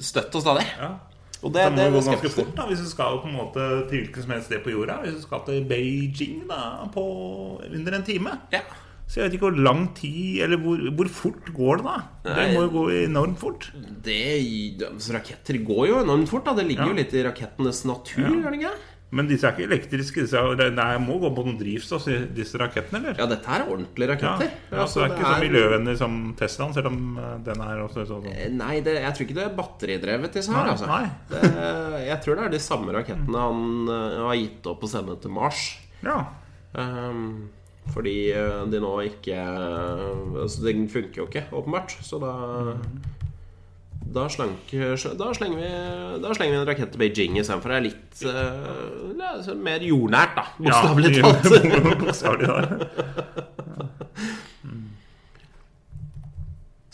støtt 0.01 0.35
og 0.39 0.45
stadig. 0.45 0.67
ja. 0.79 0.97
Og 1.39 1.53
det, 1.55 1.63
Det 1.63 1.71
må 1.71 1.77
det, 1.77 1.85
jo 1.87 1.93
gå 1.93 2.01
ganske 2.03 2.31
fort 2.35 2.55
da 2.57 2.65
Hvis 2.67 2.81
du 2.83 2.89
skal 2.91 3.21
på 3.23 3.29
en 3.31 3.37
måte 3.39 3.65
til 3.87 4.01
hvilket 4.01 4.25
som 4.25 4.33
helst 4.35 4.49
sted 4.51 4.63
på 4.65 4.73
jorda. 4.75 4.97
Hvis 5.05 5.21
du 5.21 5.23
skal 5.23 5.45
til 5.47 5.67
Beijing 5.71 6.41
da 6.49 6.89
på 6.95 7.05
under 7.63 7.99
en 7.99 8.07
time. 8.07 8.33
Ja. 8.51 8.65
Så 9.09 9.23
jeg 9.23 9.25
vet 9.31 9.39
ikke 9.39 9.47
hvor 9.49 9.63
lang 9.65 9.87
tid 9.97 10.43
Eller 10.45 10.61
hvor, 10.61 10.77
hvor 10.99 11.09
fort 11.09 11.47
går 11.57 11.81
det 11.81 11.85
da? 11.87 11.95
Det 12.29 12.43
må 12.53 12.67
jo 12.67 12.73
gå 12.75 12.83
enormt 13.07 13.39
fort. 13.41 13.71
Det, 14.05 14.19
altså, 14.85 15.15
raketter 15.17 15.63
går 15.65 15.87
jo 15.89 16.03
enormt 16.05 16.29
fort. 16.29 16.45
da 16.45 16.53
Det 16.59 16.67
ligger 16.69 16.85
Ja. 16.85 16.93
jo 16.93 16.99
litt 17.01 17.15
i 17.17 17.25
rakettenes 17.25 17.85
natur. 17.89 18.29
gjør 18.29 18.51
det 18.53 18.61
ikke? 18.61 18.75
Men 19.11 19.27
disse 19.27 19.45
er 19.49 19.55
ikke 19.57 19.65
elektriske. 19.71 20.21
Disse 20.21 20.37
er, 20.37 20.55
det 20.61 20.67
er- 20.79 20.99
må 21.01 21.17
gå 21.19 21.31
på 21.35 21.43
noe 21.47 21.57
drivstoff, 21.57 22.05
disse 22.37 22.59
rakettene, 22.61 22.99
eller? 23.01 23.15
Ja, 23.17 23.25
dette 23.25 23.49
er 23.49 23.65
ordentlige 23.65 24.05
Ja, 24.07 24.15
raketter. 24.37 24.51
ja, 24.71 24.85
så 24.85 25.01
det 25.01 25.07
er 25.09 25.15
ikke 25.17 25.31
så 25.33 25.41
miljøvennlig 25.49 25.97
som 25.97 26.35
Teslaen, 26.37 26.75
selv 26.75 26.87
om 26.93 27.17
eh, 27.17 27.39
den 27.49 27.61
er 27.65 27.81
også 27.89 28.05
sånn 28.07 28.27
Eh, 28.29 28.51
Nei, 28.53 28.81
det, 28.85 29.01
jeg 29.01 29.15
tror 29.15 29.25
ikke 29.27 29.39
det 29.41 29.47
er 29.47 29.57
batteridrevet, 29.57 30.33
disse 30.35 30.53
her. 30.53 30.65
Nei, 30.67 30.75
altså. 30.75 30.87
nei. 30.87 31.11
Det, 31.31 32.07
jeg 32.13 32.21
tror 32.21 32.37
det 32.37 32.45
er 32.45 32.51
de 32.51 32.59
samme 32.59 32.93
rakettene 32.93 33.39
han 33.41 33.89
eh, 33.89 34.19
har 34.29 34.37
gitt 34.37 34.67
opp 34.67 34.83
å 34.85 34.89
sende 34.93 35.17
til 35.23 35.31
Mars. 35.31 35.79
Ja. 36.05 36.27
Um, 36.75 37.49
Fordi 37.93 38.17
eh, 38.37 38.65
de 38.71 38.81
nå 38.83 38.95
ikke 39.09 39.37
Altså, 39.39 40.65
den 40.67 40.89
funker 40.93 41.23
jo 41.23 41.29
ikke, 41.29 41.47
åpenbart. 41.53 41.97
Så 42.05 42.21
da 42.23 42.33
da, 44.09 44.23
slank, 44.33 44.71
da, 44.73 45.27
slenger 45.37 45.59
vi, 45.61 45.71
da 46.23 46.31
slenger 46.33 46.55
vi 46.55 46.59
en 46.63 46.69
rakett 46.69 46.95
til 46.95 47.01
Beijing 47.03 47.35
istedenfor. 47.43 47.75
Det 47.75 47.77
er 47.77 47.85
litt 47.85 48.23
uh, 48.25 49.51
mer 49.61 49.85
jordnært, 49.85 50.33
da. 50.39 50.45
Bokstavelig 50.57 51.11
Ja, 51.19 51.29
talt. 51.29 51.67
Bokstavelig. 52.01 52.49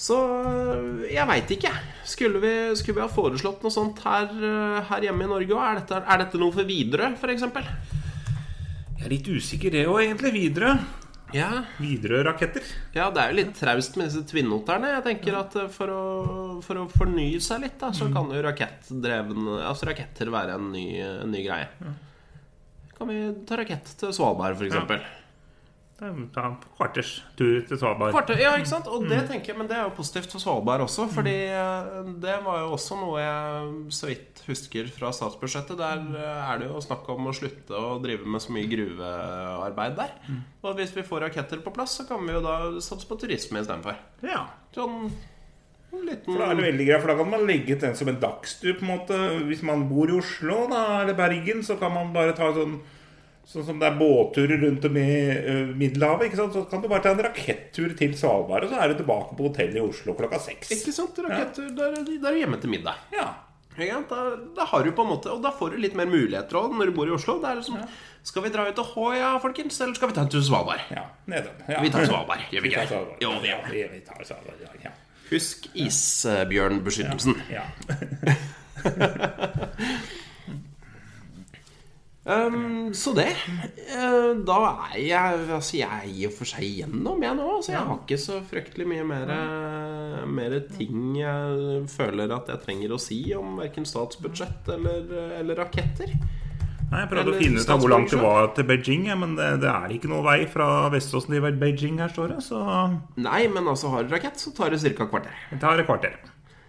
Så 0.04 0.18
jeg 1.06 1.28
veit 1.30 1.54
ikke. 1.54 1.70
Skulle 2.04 2.42
vi, 2.42 2.54
skulle 2.76 2.98
vi 2.98 3.04
ha 3.06 3.12
foreslått 3.12 3.62
noe 3.62 3.72
sånt 3.72 4.02
her, 4.04 4.34
her 4.90 5.06
hjemme 5.06 5.28
i 5.28 5.30
Norge 5.30 5.54
òg? 5.54 5.86
Er, 5.94 6.02
er 6.02 6.24
dette 6.24 6.40
noe 6.42 6.52
for 6.56 6.66
Widerøe, 6.66 7.14
f.eks.? 7.14 7.46
Jeg 8.94 9.06
er 9.08 9.12
litt 9.12 9.28
usikker, 9.28 9.74
det 9.74 9.86
òg, 9.90 9.98
egentlig. 10.04 10.30
Widerøe. 10.36 10.76
Ja. 11.34 11.48
Widerøe-raketter. 11.82 12.62
ja, 12.94 13.08
det 13.10 13.22
er 13.22 13.32
jo 13.32 13.38
litt 13.40 13.56
traust 13.58 13.96
med 13.98 14.06
disse 14.06 14.22
tvinnoterne. 14.30 14.92
Jeg 14.94 15.04
tenker 15.08 15.38
at 15.40 15.56
øh, 15.58 15.66
for 15.72 15.90
å, 15.90 16.02
for 16.62 16.78
å 16.78 16.86
fornye 16.92 17.40
seg 17.42 17.64
litt, 17.64 17.76
da, 17.80 17.90
så 17.96 18.06
kan 18.14 18.30
jo 18.30 18.44
Altså 18.44 19.90
raketter 19.90 20.30
være 20.30 20.60
en 20.60 20.70
ny, 20.70 20.86
en 21.02 21.34
ny 21.34 21.42
greie. 21.46 21.68
Kan 22.94 23.10
vi 23.10 23.18
ta 23.48 23.58
rakett 23.58 23.96
til 23.98 24.14
Svalbard, 24.14 24.54
f.eks.? 24.60 25.23
Det 25.94 26.08
er 26.08 26.14
Ta 26.34 26.42
en 26.48 26.54
kvarters 26.74 27.10
tur 27.38 27.60
til 27.68 27.78
Svalbard. 27.78 28.10
Kvarter, 28.16 28.40
ja, 28.42 28.54
ikke 28.58 28.70
sant? 28.72 28.88
Og 28.90 29.04
det 29.06 29.20
tenker 29.28 29.52
jeg, 29.52 29.58
Men 29.60 29.68
det 29.70 29.76
er 29.78 29.84
jo 29.86 29.92
positivt 29.94 30.32
for 30.34 30.42
Svalbard 30.42 30.82
også. 30.82 31.06
Fordi 31.14 31.34
eh, 31.54 32.08
det 32.22 32.34
var 32.42 32.64
jo 32.64 32.72
også 32.74 32.98
noe 32.98 33.20
jeg 33.22 33.92
så 33.94 34.10
vidt 34.10 34.42
husker 34.48 34.90
fra 34.96 35.12
statsbudsjettet. 35.14 35.78
Der 35.78 36.02
eh, 36.18 36.48
er 36.48 36.62
det 36.62 36.70
jo 36.72 36.82
snakk 36.82 37.06
om 37.14 37.30
å 37.30 37.36
slutte 37.36 37.78
å 37.78 38.00
drive 38.02 38.26
med 38.26 38.42
så 38.42 38.56
mye 38.56 38.70
gruvearbeid 38.72 39.94
der. 40.00 40.16
Og 40.64 40.74
hvis 40.80 40.96
vi 40.96 41.06
får 41.06 41.28
raketter 41.28 41.62
på 41.62 41.74
plass, 41.76 41.94
så 42.00 42.08
kan 42.08 42.26
vi 42.26 42.34
jo 42.34 42.42
da 42.42 42.56
satse 42.82 43.06
på 43.06 43.20
turisme 43.22 43.62
istedenfor. 43.62 44.02
Ja. 44.26 44.48
Sånn 44.74 45.12
en 45.94 46.08
liten 46.08 46.26
For 46.26 46.42
da 46.42 46.50
er 46.50 46.58
det 46.58 46.66
veldig 46.66 46.86
greit, 46.88 47.02
for 47.04 47.12
da 47.12 47.16
kan 47.20 47.30
man 47.30 47.46
legge 47.46 47.78
den 47.78 47.94
som 47.94 48.10
en 48.10 48.20
dagstur. 48.20 48.74
på 48.74 48.82
en 48.82 48.90
måte 48.90 49.18
Hvis 49.46 49.62
man 49.62 49.86
bor 49.88 50.10
i 50.10 50.18
Oslo 50.18 50.64
da, 50.70 51.02
eller 51.02 51.14
Bergen, 51.14 51.62
så 51.62 51.78
kan 51.78 51.94
man 51.94 52.12
bare 52.16 52.34
ta 52.36 52.50
sånn 52.56 52.80
Sånn 53.44 53.64
som 53.66 53.78
det 53.78 53.86
er 53.90 53.96
båtturer 53.98 54.56
rundt 54.64 54.84
om 54.88 54.96
i 54.96 55.06
eh, 55.30 55.66
Middelhavet. 55.76 56.32
Så 56.34 56.64
kan 56.70 56.80
du 56.82 56.88
bare 56.88 57.04
ta 57.04 57.10
en 57.12 57.20
rakettur 57.26 57.92
til 57.98 58.14
Svalbard, 58.18 58.64
og 58.64 58.70
så 58.72 58.78
er 58.80 58.88
du 58.94 59.02
tilbake 59.02 59.36
på 59.36 59.48
hotellet 59.50 59.76
i 59.78 59.84
Oslo 59.84 60.14
klokka 60.16 60.40
seks. 60.40 60.70
Ikke 60.78 60.94
sant? 60.96 61.18
Rakettur, 61.26 61.68
da 61.76 61.90
er 61.92 61.98
da 62.08 62.30
er 62.30 62.32
du 62.32 62.40
hjemme 62.40 62.58
til 62.62 62.72
middag. 62.72 62.96
Ja. 63.14 63.28
Da, 63.74 64.18
da 64.54 64.64
har 64.70 64.84
du 64.86 64.92
på 64.94 65.02
en 65.02 65.08
måte 65.10 65.32
Og 65.34 65.40
da 65.42 65.50
får 65.50 65.72
du 65.74 65.80
litt 65.82 65.96
mer 65.98 66.06
muligheter 66.06 66.54
også 66.60 66.76
når 66.78 66.92
du 66.92 66.94
bor 66.94 67.08
i 67.10 67.14
Oslo. 67.16 67.40
Det 67.42 67.48
er 67.50 67.56
liksom 67.58 67.80
Skal 68.22 68.44
vi 68.44 68.52
dra 68.54 68.68
ut 68.70 68.78
og 68.78 68.92
Håja, 68.92 69.32
folkens? 69.42 69.80
Eller 69.82 69.98
skal 69.98 70.12
vi 70.12 70.14
ta 70.14 70.22
en 70.22 70.30
tur 70.30 70.38
til 70.38 70.46
Svalbard? 70.46 70.84
ja. 70.94 71.02
Ja. 71.26 71.80
Vi 71.82 71.90
tar 71.90 72.06
Svalbard, 72.06 72.44
gjør 72.54 72.62
vi 72.62 72.70
ikke? 72.70 72.86
Svalbard. 72.86 73.18
Jo, 73.24 73.32
vi 73.42 73.50
Ja, 73.50 73.56
gjør 73.58 73.66
det. 73.66 73.74
vi, 73.74 73.98
vi 73.98 74.04
tar 74.06 74.22
Svalbard, 74.30 74.62
ja, 74.62 74.70
ja. 74.86 74.94
Husk 75.32 75.66
isbjørnbeskyttelsen. 75.74 77.34
ja. 77.50 77.66
Um, 82.24 82.94
så 82.96 83.12
det. 83.12 83.34
Uh, 83.92 84.32
da 84.48 84.58
er 84.94 84.94
jeg 84.96 85.40
Altså, 85.52 85.76
jeg 85.76 85.88
er 85.92 86.06
i 86.08 86.24
og 86.24 86.32
for 86.32 86.48
seg 86.48 86.64
igjennom, 86.64 87.20
jeg 87.20 87.36
nå. 87.36 87.48
Så 87.60 87.74
jeg 87.74 87.82
har 87.84 87.98
ikke 87.98 88.20
så 88.20 88.38
fryktelig 88.48 88.86
mye 88.88 89.04
mer, 89.08 89.34
mer 90.24 90.56
ting 90.72 91.18
jeg 91.20 91.82
føler 91.92 92.32
at 92.32 92.48
jeg 92.52 92.64
trenger 92.64 92.96
å 92.96 93.02
si 93.02 93.20
om 93.36 93.58
verken 93.60 93.84
statsbudsjett 93.88 94.72
eller, 94.78 95.12
eller 95.42 95.62
raketter. 95.64 96.16
Nei, 96.94 97.00
Jeg 97.02 97.10
prøvde 97.10 97.32
å 97.32 97.40
finne 97.40 97.62
ut 97.62 97.70
av 97.74 97.80
hvor 97.82 97.90
langt 97.90 98.12
det 98.12 98.20
var 98.20 98.50
til 98.54 98.66
Beijing, 98.68 99.06
men 99.18 99.34
det, 99.38 99.48
det 99.64 99.70
er 99.70 99.94
ikke 99.96 100.10
noe 100.12 100.22
vei 100.24 100.44
fra 100.50 100.68
Veståsen 100.94 101.34
til 101.34 101.58
Beijing 101.60 101.98
her, 102.02 102.12
står 102.12 102.36
det. 102.36 102.40
Så 102.46 102.60
Nei, 103.20 103.40
men 103.50 103.66
altså, 103.70 103.90
har 103.94 104.06
du 104.06 104.14
rakett, 104.14 104.38
så 104.40 104.52
tar 104.54 104.72
det 104.74 104.80
ca. 104.94 105.08
kvarter. 105.10 105.34
det 105.50 105.60
tar 105.62 105.80
et 105.80 105.88
kvarter. 105.88 106.16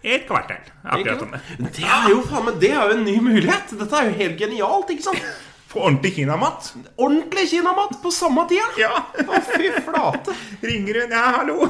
Et 0.05 0.25
kvarter. 0.27 0.61
Akkurat 0.83 1.21
som 1.21 1.31
det. 1.33 1.41
Det 1.73 1.85
er 1.89 2.11
jo 2.11 2.19
faen 2.29 2.43
meg 2.45 2.59
Det 2.61 2.69
er 2.69 2.91
jo 2.91 2.97
en 2.99 3.05
ny 3.07 3.15
mulighet! 3.25 3.71
Dette 3.79 3.97
er 3.97 4.11
jo 4.11 4.17
helt 4.19 4.37
genialt, 4.37 4.91
ikke 4.93 5.07
sant? 5.07 5.29
Få 5.75 5.81
ordentlig 5.89 6.13
kinamat. 6.15 6.69
Ordentlig 6.95 7.49
kinamat 7.51 7.97
på 8.03 8.11
samme 8.15 8.45
tida! 8.47 8.63
Ja. 8.79 8.93
Å, 9.27 9.39
fy 9.43 9.67
flate! 9.83 10.35
Ringer 10.63 11.01
hun? 11.01 11.11
Ja, 11.11 11.23
hallo. 11.35 11.67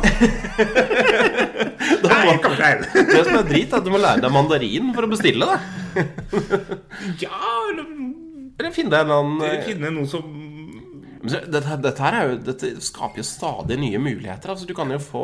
Nei, 2.06 2.20
feil. 2.60 2.86
det 2.94 3.24
som 3.26 3.40
er 3.40 3.50
drit, 3.50 3.74
er 3.74 3.80
at 3.80 3.88
du 3.88 3.90
må 3.96 4.02
lære 4.04 4.22
deg 4.22 4.36
mandarin 4.36 4.94
for 4.94 5.08
å 5.08 5.10
bestille 5.10 5.50
det. 5.50 6.06
Ja, 7.24 7.34
eller 7.72 7.90
Eller 7.90 8.76
finne 8.78 8.94
deg 8.94 9.02
en 9.02 9.10
eller 9.10 9.26
annen 9.26 9.66
finne 9.72 9.94
noe 9.98 10.12
som 10.14 10.30
dette, 11.26 11.76
dette 11.82 12.10
jo 12.30 12.34
Dette 12.46 12.70
skaper 12.86 13.24
jo 13.24 13.26
stadig 13.26 13.80
nye 13.82 13.98
muligheter. 13.98 14.54
Altså, 14.54 14.70
du 14.70 14.76
kan 14.78 14.92
jo 14.94 15.00
få 15.02 15.24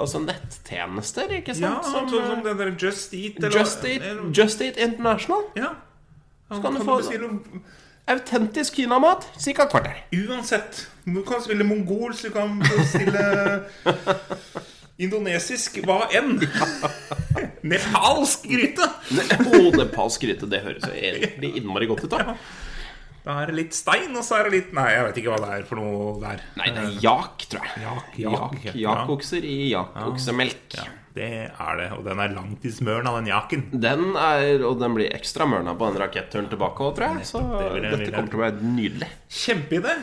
altså, 0.00 0.24
nettjenester, 0.24 1.36
ikke 1.42 1.52
sant? 1.52 1.68
Ja, 1.68 1.82
Som, 1.84 2.08
som 2.08 2.44
den 2.48 2.56
der 2.64 2.72
Just 2.80 3.12
Eat 3.12 3.42
eller 3.42 3.60
Just 3.60 3.84
Eat, 3.84 4.00
eller- 4.00 4.32
Just 4.32 4.64
Eat 4.64 4.80
International. 4.80 5.50
Ja. 5.60 5.74
kan 6.48 6.62
kan 6.64 6.80
du 6.80 6.86
få- 6.86 7.02
Autentisk 8.06 8.76
kinamat, 8.78 9.24
ca. 9.34 9.66
kvarter. 9.66 9.96
Uansett. 10.14 10.84
Du 11.06 11.22
kan 11.26 11.40
spille 11.42 11.64
mongolsk, 11.66 12.28
du 12.28 12.30
kan 12.34 12.60
spille 12.86 13.64
indonesisk, 15.06 15.80
hva 15.86 16.04
enn. 16.14 16.36
Nepalsk 17.70 18.46
gryte. 18.46 18.86
oh, 19.50 19.68
nepalsk 19.74 20.22
gryte, 20.22 20.46
det 20.50 20.62
høres 20.64 20.86
egentlig 20.92 21.56
innmari 21.58 21.88
godt 21.90 22.06
ut. 22.06 22.14
da 22.14 22.36
Da 23.26 23.40
er 23.42 23.50
det 23.50 23.56
litt 23.58 23.74
stein, 23.74 24.14
og 24.14 24.22
så 24.22 24.38
er 24.38 24.46
det 24.46 24.52
litt 24.54 24.70
Nei, 24.76 24.86
jeg 24.94 25.08
vet 25.08 25.16
ikke 25.22 25.32
hva 25.34 25.40
det 25.42 25.50
er 25.56 25.66
for 25.66 25.80
noe 25.82 26.12
der. 26.22 26.44
Nei, 26.60 26.68
det 26.76 26.84
er 26.84 27.00
jak, 27.08 27.48
tror 27.50 27.66
jeg. 27.66 27.82
Jak, 27.82 28.12
Jak, 28.22 28.54
jak, 28.62 28.78
jak, 28.78 29.26
i 29.42 29.72
jakoksemelk. 29.74 30.78
Ja, 30.78 30.86
det 31.16 31.28
er 31.48 31.80
det. 31.80 31.88
Og 31.96 32.04
den 32.06 32.20
er 32.22 32.34
langt 32.36 32.64
i 32.68 32.70
smøren 32.74 33.08
av 33.10 33.16
den 33.20 33.30
jaken. 33.32 33.64
Den 33.72 34.12
er, 34.20 34.60
og 34.68 34.78
den 34.82 34.94
blir 34.98 35.10
ekstra 35.16 35.48
mørna 35.48 35.72
på 35.78 35.88
den 35.90 36.00
raketturen 36.04 36.48
tilbake 36.52 36.84
òg, 36.86 36.94
tror 36.98 37.16
jeg. 37.16 37.26
Så 37.32 37.40
det 37.42 37.72
vil 37.72 37.82
jeg- 37.88 37.98
dette 37.98 38.12
kommer 38.14 38.30
til 38.30 38.38
å 38.40 38.44
være 38.46 38.70
nydelig. 38.76 39.08
Kjempeidé. 39.28 39.96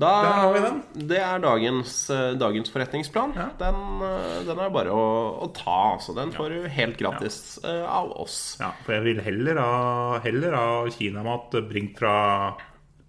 Da, 0.00 0.10
Der 0.22 0.32
har 0.38 0.52
vi 0.54 0.60
den. 0.62 0.82
Det 1.08 1.18
er 1.18 1.40
dagens, 1.42 1.94
eh, 2.14 2.34
dagens 2.38 2.70
forretningsplan. 2.70 3.32
Ja. 3.34 3.48
Den, 3.58 3.80
eh, 4.06 4.44
den 4.46 4.58
er 4.62 4.70
bare 4.70 4.92
å, 4.94 5.42
å 5.42 5.48
ta. 5.52 5.96
Altså. 5.96 6.14
Den 6.14 6.30
får 6.30 6.48
du 6.54 6.68
helt 6.68 6.96
gratis 6.96 7.58
eh, 7.64 7.82
av 7.90 8.12
oss. 8.12 8.56
Ja, 8.60 8.70
for 8.86 8.92
jeg 8.94 9.02
vil 9.08 9.20
heller 9.26 9.58
ha, 9.58 10.20
heller 10.20 10.54
ha 10.54 10.68
kinamat 10.94 11.50
bringt 11.68 11.98
fra 11.98 12.54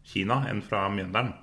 Kina 0.04 0.42
enn 0.50 0.64
fra 0.66 0.88
Mjøndalen. 0.90 1.34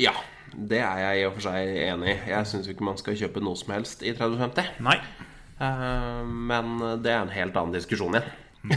Ja, 0.00 0.14
det 0.56 0.80
er 0.80 0.98
jeg 1.04 1.20
i 1.20 1.26
og 1.28 1.34
for 1.36 1.50
seg 1.50 1.76
enig 1.84 2.08
i. 2.14 2.18
Jeg 2.32 2.48
syns 2.48 2.66
ikke 2.72 2.86
man 2.88 2.96
skal 2.96 3.14
kjøpe 3.14 3.42
noe 3.44 3.56
som 3.60 3.74
helst 3.76 4.02
i 4.02 4.14
3050. 4.16 4.80
Nei. 4.80 4.96
Eh, 5.60 6.22
men 6.24 6.78
det 7.02 7.10
er 7.12 7.20
en 7.24 7.32
helt 7.34 7.56
annen 7.58 7.74
diskusjon 7.74 8.14
igjen. 8.18 8.30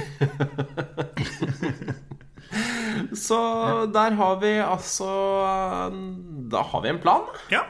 Så 3.16 3.38
der 3.94 4.12
har 4.20 4.36
vi 4.42 4.52
altså 4.60 5.08
Da 6.52 6.62
har 6.72 6.82
vi 6.84 6.90
en 6.92 7.00
plan. 7.04 7.22
Ja. 7.54 7.64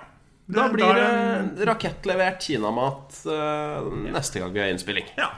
Da 0.51 0.67
blir 0.73 0.93
det- 0.95 1.55
det 1.57 1.65
rakettlevert 1.69 2.41
kinamat 2.41 3.21
eh, 3.25 3.81
neste 4.11 4.39
gang 4.41 4.53
vi 4.53 4.59
har 4.59 4.67
innspilling. 4.73 5.05
Ja. 5.17 5.29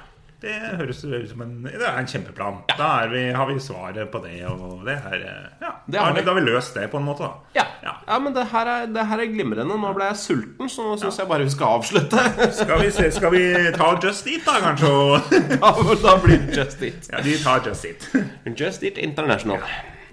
Det 0.43 0.53
høres 0.75 0.99
ut 1.07 1.29
som 1.29 1.41
en 1.45 1.51
Det 1.63 1.79
er 1.79 1.97
en 2.01 2.07
kjempeplan. 2.09 2.57
Da 2.75 2.87
er 3.05 3.11
vi, 3.13 3.21
har 3.31 3.47
vi 3.47 3.53
svaret 3.63 4.09
på 4.11 4.19
det, 4.25 4.41
og 4.49 4.81
det 4.83 4.97
er 4.99 5.21
eh, 5.23 5.45
Ja, 5.63 5.69
Det 5.85 5.93
da 5.95 6.01
har 6.09 6.17
vi, 6.17 6.23
da 6.25 6.33
har 6.33 6.39
vi 6.41 6.43
løst 6.49 6.75
det 6.75 6.89
på 6.91 6.99
en 6.99 7.05
måte, 7.07 7.23
da. 7.29 7.53
Ja, 7.61 7.63
Ja. 7.83 7.93
ja 8.07 8.17
men 8.19 8.33
det 8.35 8.43
her, 8.51 8.67
er, 8.73 8.85
det 8.91 9.05
her 9.07 9.23
er 9.23 9.31
glimrende. 9.31 9.77
Nå 9.79 9.93
ble 9.95 10.09
jeg 10.09 10.19
sulten, 10.19 10.69
så 10.71 10.83
nå 10.89 10.97
syns 10.99 11.19
jeg 11.21 11.29
bare 11.31 11.47
vi 11.47 11.53
skal 11.55 11.77
avslutte. 11.79 12.25
Skal 12.59 12.81
vi, 12.83 12.89
se, 12.95 13.07
skal 13.15 13.31
vi 13.33 13.43
ta 13.77 13.89
Just 14.03 14.27
Eat, 14.27 14.43
da, 14.47 14.57
kanskje? 14.65 14.91
Ja, 15.55 15.71
for 15.87 15.95
da 16.03 16.17
blir 16.23 16.43
det 16.43 16.57
Just 16.59 16.83
Eat. 16.83 17.07
Ja, 17.11 17.23
vi 17.23 17.37
tar 17.43 17.63
Just 17.67 17.85
Eat. 17.87 18.09
Just 18.59 18.83
Eat 18.83 18.97
International. 18.97 19.63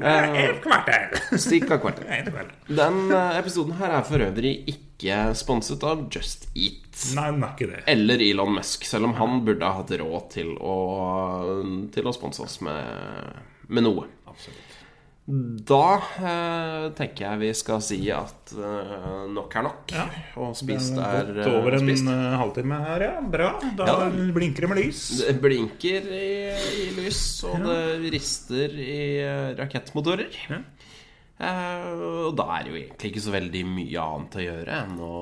Eh, 0.01 0.45
Et 0.45 0.63
kvarter. 0.65 1.19
Cirka 1.39 1.77
kvarter. 1.83 2.31
Den 2.71 3.03
eh, 3.13 3.39
episoden 3.43 3.75
her 3.83 3.99
er 3.99 4.07
for 4.07 4.23
øvrig 4.31 4.55
ikke 4.71 4.87
sponset 5.35 5.83
av 5.87 6.07
Just 6.13 6.49
Eat. 6.55 6.89
Nei, 7.17 7.29
den 7.33 7.45
er 7.47 7.55
ikke 7.57 7.71
det. 7.73 7.83
Eller 7.89 8.21
Elon 8.31 8.55
Musk, 8.59 8.85
selv 8.89 9.09
om 9.09 9.15
han 9.21 9.41
burde 9.47 9.65
ha 9.65 9.79
hatt 9.81 9.93
råd 10.01 10.27
til 10.35 10.53
å, 10.61 10.75
til 11.95 12.11
å 12.11 12.13
sponse 12.17 12.45
oss 12.45 12.59
med, 12.67 13.41
med 13.73 13.87
noe. 13.87 14.05
Absolutt. 14.29 14.67
Da 15.31 16.01
eh, 16.19 16.85
tenker 16.99 17.23
jeg 17.23 17.39
vi 17.39 17.51
skal 17.55 17.83
si 17.85 17.99
at 18.11 18.51
eh, 18.57 19.29
nok 19.31 19.53
er 19.61 19.63
nok. 19.69 19.93
Ja. 19.95 20.07
Og 20.43 20.57
spist 20.59 20.97
er 20.99 21.29
Godt 21.37 21.45
eh, 21.45 21.53
over 21.61 21.77
en 21.77 21.85
spist. 21.85 22.09
eh, 22.11 22.35
halvtime 22.41 22.81
her, 22.83 23.05
ja. 23.07 23.13
Bra. 23.23 23.51
Da 23.79 23.87
Ja. 23.87 24.09
blinker 24.11 24.67
det 24.67 24.71
med 24.73 24.81
lys. 24.81 25.05
Det 25.23 25.37
blinker 25.45 26.09
i, 26.19 26.31
i 26.83 26.89
lys, 26.99 27.21
og 27.47 27.63
det 27.63 28.11
rister 28.17 28.75
i 28.75 28.99
rakettmotorer 29.61 29.61
rakettmotorer. 29.61 30.65
Ja. 31.41 31.51
Eh, 31.51 32.05
og 32.29 32.37
da 32.39 32.47
er 32.59 32.67
det 32.67 32.73
jo 32.75 32.81
egentlig 32.83 33.13
ikke 33.15 33.25
så 33.25 33.33
veldig 33.35 33.65
mye 33.71 34.05
annet 34.05 34.37
å 34.37 34.45
gjøre 34.45 34.83
enn 34.85 35.01
å 35.07 35.15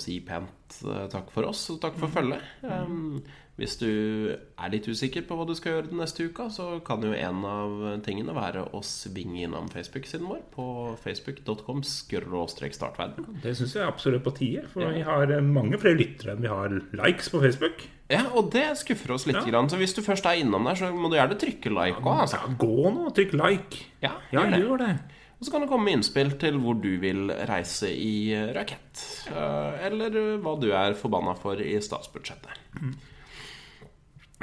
si 0.00 0.16
pent 0.24 0.80
eh, 0.88 1.04
takk 1.12 1.30
for 1.34 1.50
oss 1.50 1.66
og 1.74 1.82
takk 1.84 2.00
for 2.00 2.12
følget. 2.12 2.42
Um, 2.64 3.20
hvis 3.60 3.74
du 3.76 3.90
er 4.32 4.70
litt 4.72 4.86
usikker 4.88 5.26
på 5.28 5.36
hva 5.36 5.44
du 5.44 5.52
skal 5.52 5.74
gjøre 5.74 5.90
den 5.90 6.00
neste 6.00 6.24
uka, 6.30 6.46
så 6.48 6.78
kan 6.84 7.04
jo 7.04 7.12
en 7.12 7.42
av 7.44 7.74
tingene 8.06 8.32
være 8.32 8.62
å 8.72 8.80
svinge 8.86 9.42
innom 9.44 9.68
Facebook-siden 9.68 10.24
vår 10.30 10.40
på 10.54 10.64
facebook.com 11.02 11.82
startverden. 11.84 13.28
Det 13.44 13.52
syns 13.58 13.76
jeg 13.76 13.84
er 13.84 13.92
absolutt 13.92 14.24
på 14.24 14.32
tide, 14.38 14.64
for 14.72 14.88
vi 14.96 15.04
har 15.04 15.34
mange 15.44 15.76
flere 15.82 16.00
lyttere 16.00 16.32
enn 16.38 16.46
vi 16.46 16.48
har 16.48 16.72
likes 17.02 17.28
på 17.28 17.42
Facebook. 17.44 17.84
Ja, 18.10 18.24
og 18.32 18.48
det 18.54 18.64
skuffer 18.80 19.12
oss 19.14 19.28
litt. 19.28 19.38
Ja. 19.38 19.46
Grann. 19.52 19.68
Så 19.70 19.78
hvis 19.78 19.92
du 19.94 20.00
først 20.02 20.24
er 20.26 20.40
innom 20.40 20.64
der, 20.66 20.80
så 20.80 20.88
må 20.96 21.12
du 21.12 21.18
gjerne 21.20 21.36
trykke 21.38 21.70
like 21.76 22.00
òg. 22.00 22.24
Altså. 22.24 22.40
Ja, 22.40 22.56
gå 22.64 22.90
nå 22.90 23.06
og 23.10 23.14
trykk 23.14 23.36
like. 23.38 23.84
Ja, 24.02 24.16
Ja, 24.32 24.40
gjør 24.40 24.50
det. 24.56 24.62
gjør 24.64 24.86
det. 24.86 25.19
Og 25.40 25.46
så 25.46 25.52
kan 25.54 25.62
det 25.64 25.70
komme 25.70 25.86
med 25.88 25.96
innspill 25.98 26.34
til 26.36 26.58
hvor 26.60 26.76
du 26.76 26.90
vil 27.00 27.30
reise 27.48 27.88
i 27.88 28.28
rakett. 28.52 29.00
Eh, 29.32 29.86
Eller 29.88 30.12
hva 30.44 30.52
du 30.60 30.68
er 30.76 30.92
forbanna 31.00 31.32
for 31.38 31.56
i 31.64 31.78
statsbudsjettet. 31.80 32.60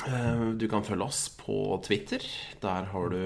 Eh, 0.08 0.42
Du 0.58 0.68
kan 0.70 0.84
følge 0.86 1.06
oss 1.06 1.28
på 1.38 1.78
Twitter. 1.86 2.22
Der 2.62 2.90
har 2.92 3.10
du 3.10 3.22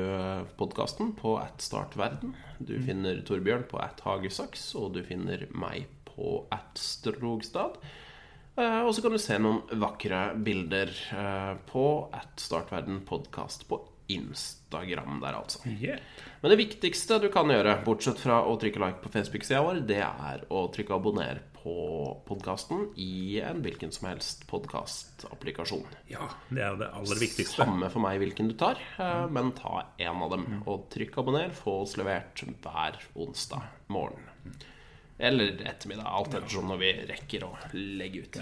podkasten 0.59 1.13
på 1.15 1.37
at 1.39 1.61
startverden. 1.63 2.35
Du 2.59 2.75
finner 2.83 3.21
Torbjørn 3.27 3.63
på 3.71 3.79
at 3.81 4.01
hagesaks, 4.05 4.73
og 4.75 4.93
du 4.95 5.03
finner 5.03 5.47
meg 5.51 5.87
på 6.05 6.45
at 6.51 6.75
strogstad. 6.79 7.77
Eh, 8.57 8.81
Og 8.83 8.93
så 8.95 9.01
kan 9.01 9.11
du 9.11 9.17
se 9.17 9.37
noen 9.39 9.63
vakre 9.79 10.35
bilder 10.43 10.91
eh, 11.15 11.55
på 11.71 12.09
at 12.13 12.35
startverden 12.39 13.01
podkast 13.07 13.67
på 13.69 13.79
Instagram 14.07 15.19
der, 15.21 15.37
altså. 15.37 15.59
Yeah. 15.69 15.99
Men 16.41 16.51
det 16.53 16.57
viktigste 16.63 17.19
du 17.21 17.29
kan 17.33 17.49
gjøre, 17.51 17.77
bortsett 17.85 18.19
fra 18.19 18.41
å 18.47 18.57
trykke 18.59 18.81
like 18.81 19.01
på 19.03 19.11
Facebook-sida 19.13 19.61
vår, 19.65 19.81
det 19.87 20.01
er 20.03 20.45
å 20.49 20.65
trykke 20.73 20.95
abonner 20.97 21.41
på 21.61 21.75
podkasten 22.25 22.87
i 22.97 23.37
en 23.45 23.59
hvilken 23.61 23.91
som 23.93 24.07
helst 24.09 24.47
podkastapplikasjon. 24.49 25.85
Ja, 26.09 26.25
det 26.49 26.63
er 26.65 26.79
det 26.79 26.89
aller 26.97 27.21
viktigste. 27.21 27.61
Samme 27.61 27.89
for 27.93 28.01
meg 28.01 28.17
hvilken 28.23 28.49
du 28.49 28.55
tar, 28.57 28.81
eh, 28.97 29.27
men 29.29 29.51
ta 29.57 29.83
en 30.01 30.23
av 30.25 30.33
dem. 30.33 30.47
Og 30.65 30.87
trykk 30.93 31.19
abonner, 31.21 31.53
få 31.53 31.81
oss 31.83 31.97
levert 32.01 32.41
hver 32.63 32.97
onsdag 33.15 33.61
morgen. 33.93 34.25
Eller 35.21 35.53
ettermiddag, 35.69 36.07
alt 36.09 36.33
ettersom 36.33 36.65
når 36.71 36.79
vi 36.81 36.93
rekker 37.11 37.43
å 37.45 37.51
legge 37.77 38.23
ut. 38.25 38.41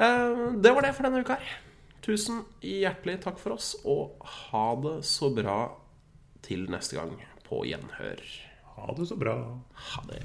Eh, 0.00 0.52
Det 0.56 0.72
var 0.72 0.82
det 0.82 0.94
for 0.96 1.02
denne 1.04 1.20
uka 1.20 1.36
her. 1.36 1.58
Tusen 2.00 2.44
hjertelig 2.64 3.20
takk 3.24 3.40
for 3.40 3.58
oss, 3.58 3.74
og 3.84 4.22
ha 4.24 4.66
det 4.84 5.00
så 5.08 5.28
bra 5.36 5.58
til 6.44 6.64
neste 6.72 6.96
gang 6.96 7.16
på 7.44 7.64
gjenhør. 7.68 8.22
Ha 8.76 8.94
det 8.96 9.10
så 9.10 9.20
bra. 9.20 9.36
Ha 9.92 10.06
det. 10.08 10.22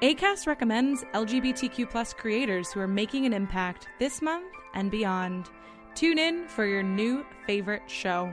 ACAST 0.00 0.46
recommends 0.46 1.02
LGBTQ 1.12 1.90
plus 1.90 2.12
creators 2.12 2.70
who 2.70 2.78
are 2.78 2.86
making 2.86 3.26
an 3.26 3.32
impact 3.32 3.88
this 3.98 4.22
month 4.22 4.46
and 4.74 4.92
beyond. 4.92 5.50
Tune 5.96 6.18
in 6.18 6.46
for 6.46 6.64
your 6.64 6.84
new 6.84 7.26
favorite 7.48 7.82
show. 7.88 8.32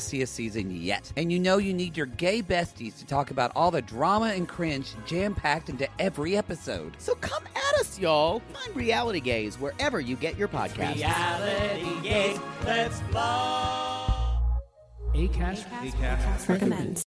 messiest 0.01 0.29
season 0.29 0.71
yet. 0.71 1.11
And 1.17 1.31
you 1.31 1.39
know 1.39 1.57
you 1.57 1.73
need 1.73 1.95
your 1.95 2.07
gay 2.07 2.41
besties 2.41 2.97
to 2.99 3.05
talk 3.05 3.31
about 3.31 3.51
all 3.55 3.71
the 3.71 3.81
drama 3.81 4.27
and 4.27 4.47
cringe 4.47 4.93
jam 5.05 5.35
packed 5.35 5.69
into 5.69 5.87
every 5.99 6.35
episode. 6.37 6.95
So 6.97 7.15
come 7.15 7.43
at 7.55 7.79
us, 7.79 7.99
y'all. 7.99 8.41
Find 8.53 8.75
Reality 8.75 9.19
Gaze 9.19 9.59
wherever 9.59 9.99
you 9.99 10.15
get 10.15 10.37
your 10.37 10.47
podcasts. 10.47 10.95
Reality 10.95 12.01
Gaze, 12.01 12.39
let's 12.65 12.99
blow. 13.11 14.39
Acast, 15.13 16.47
recommends. 16.47 17.03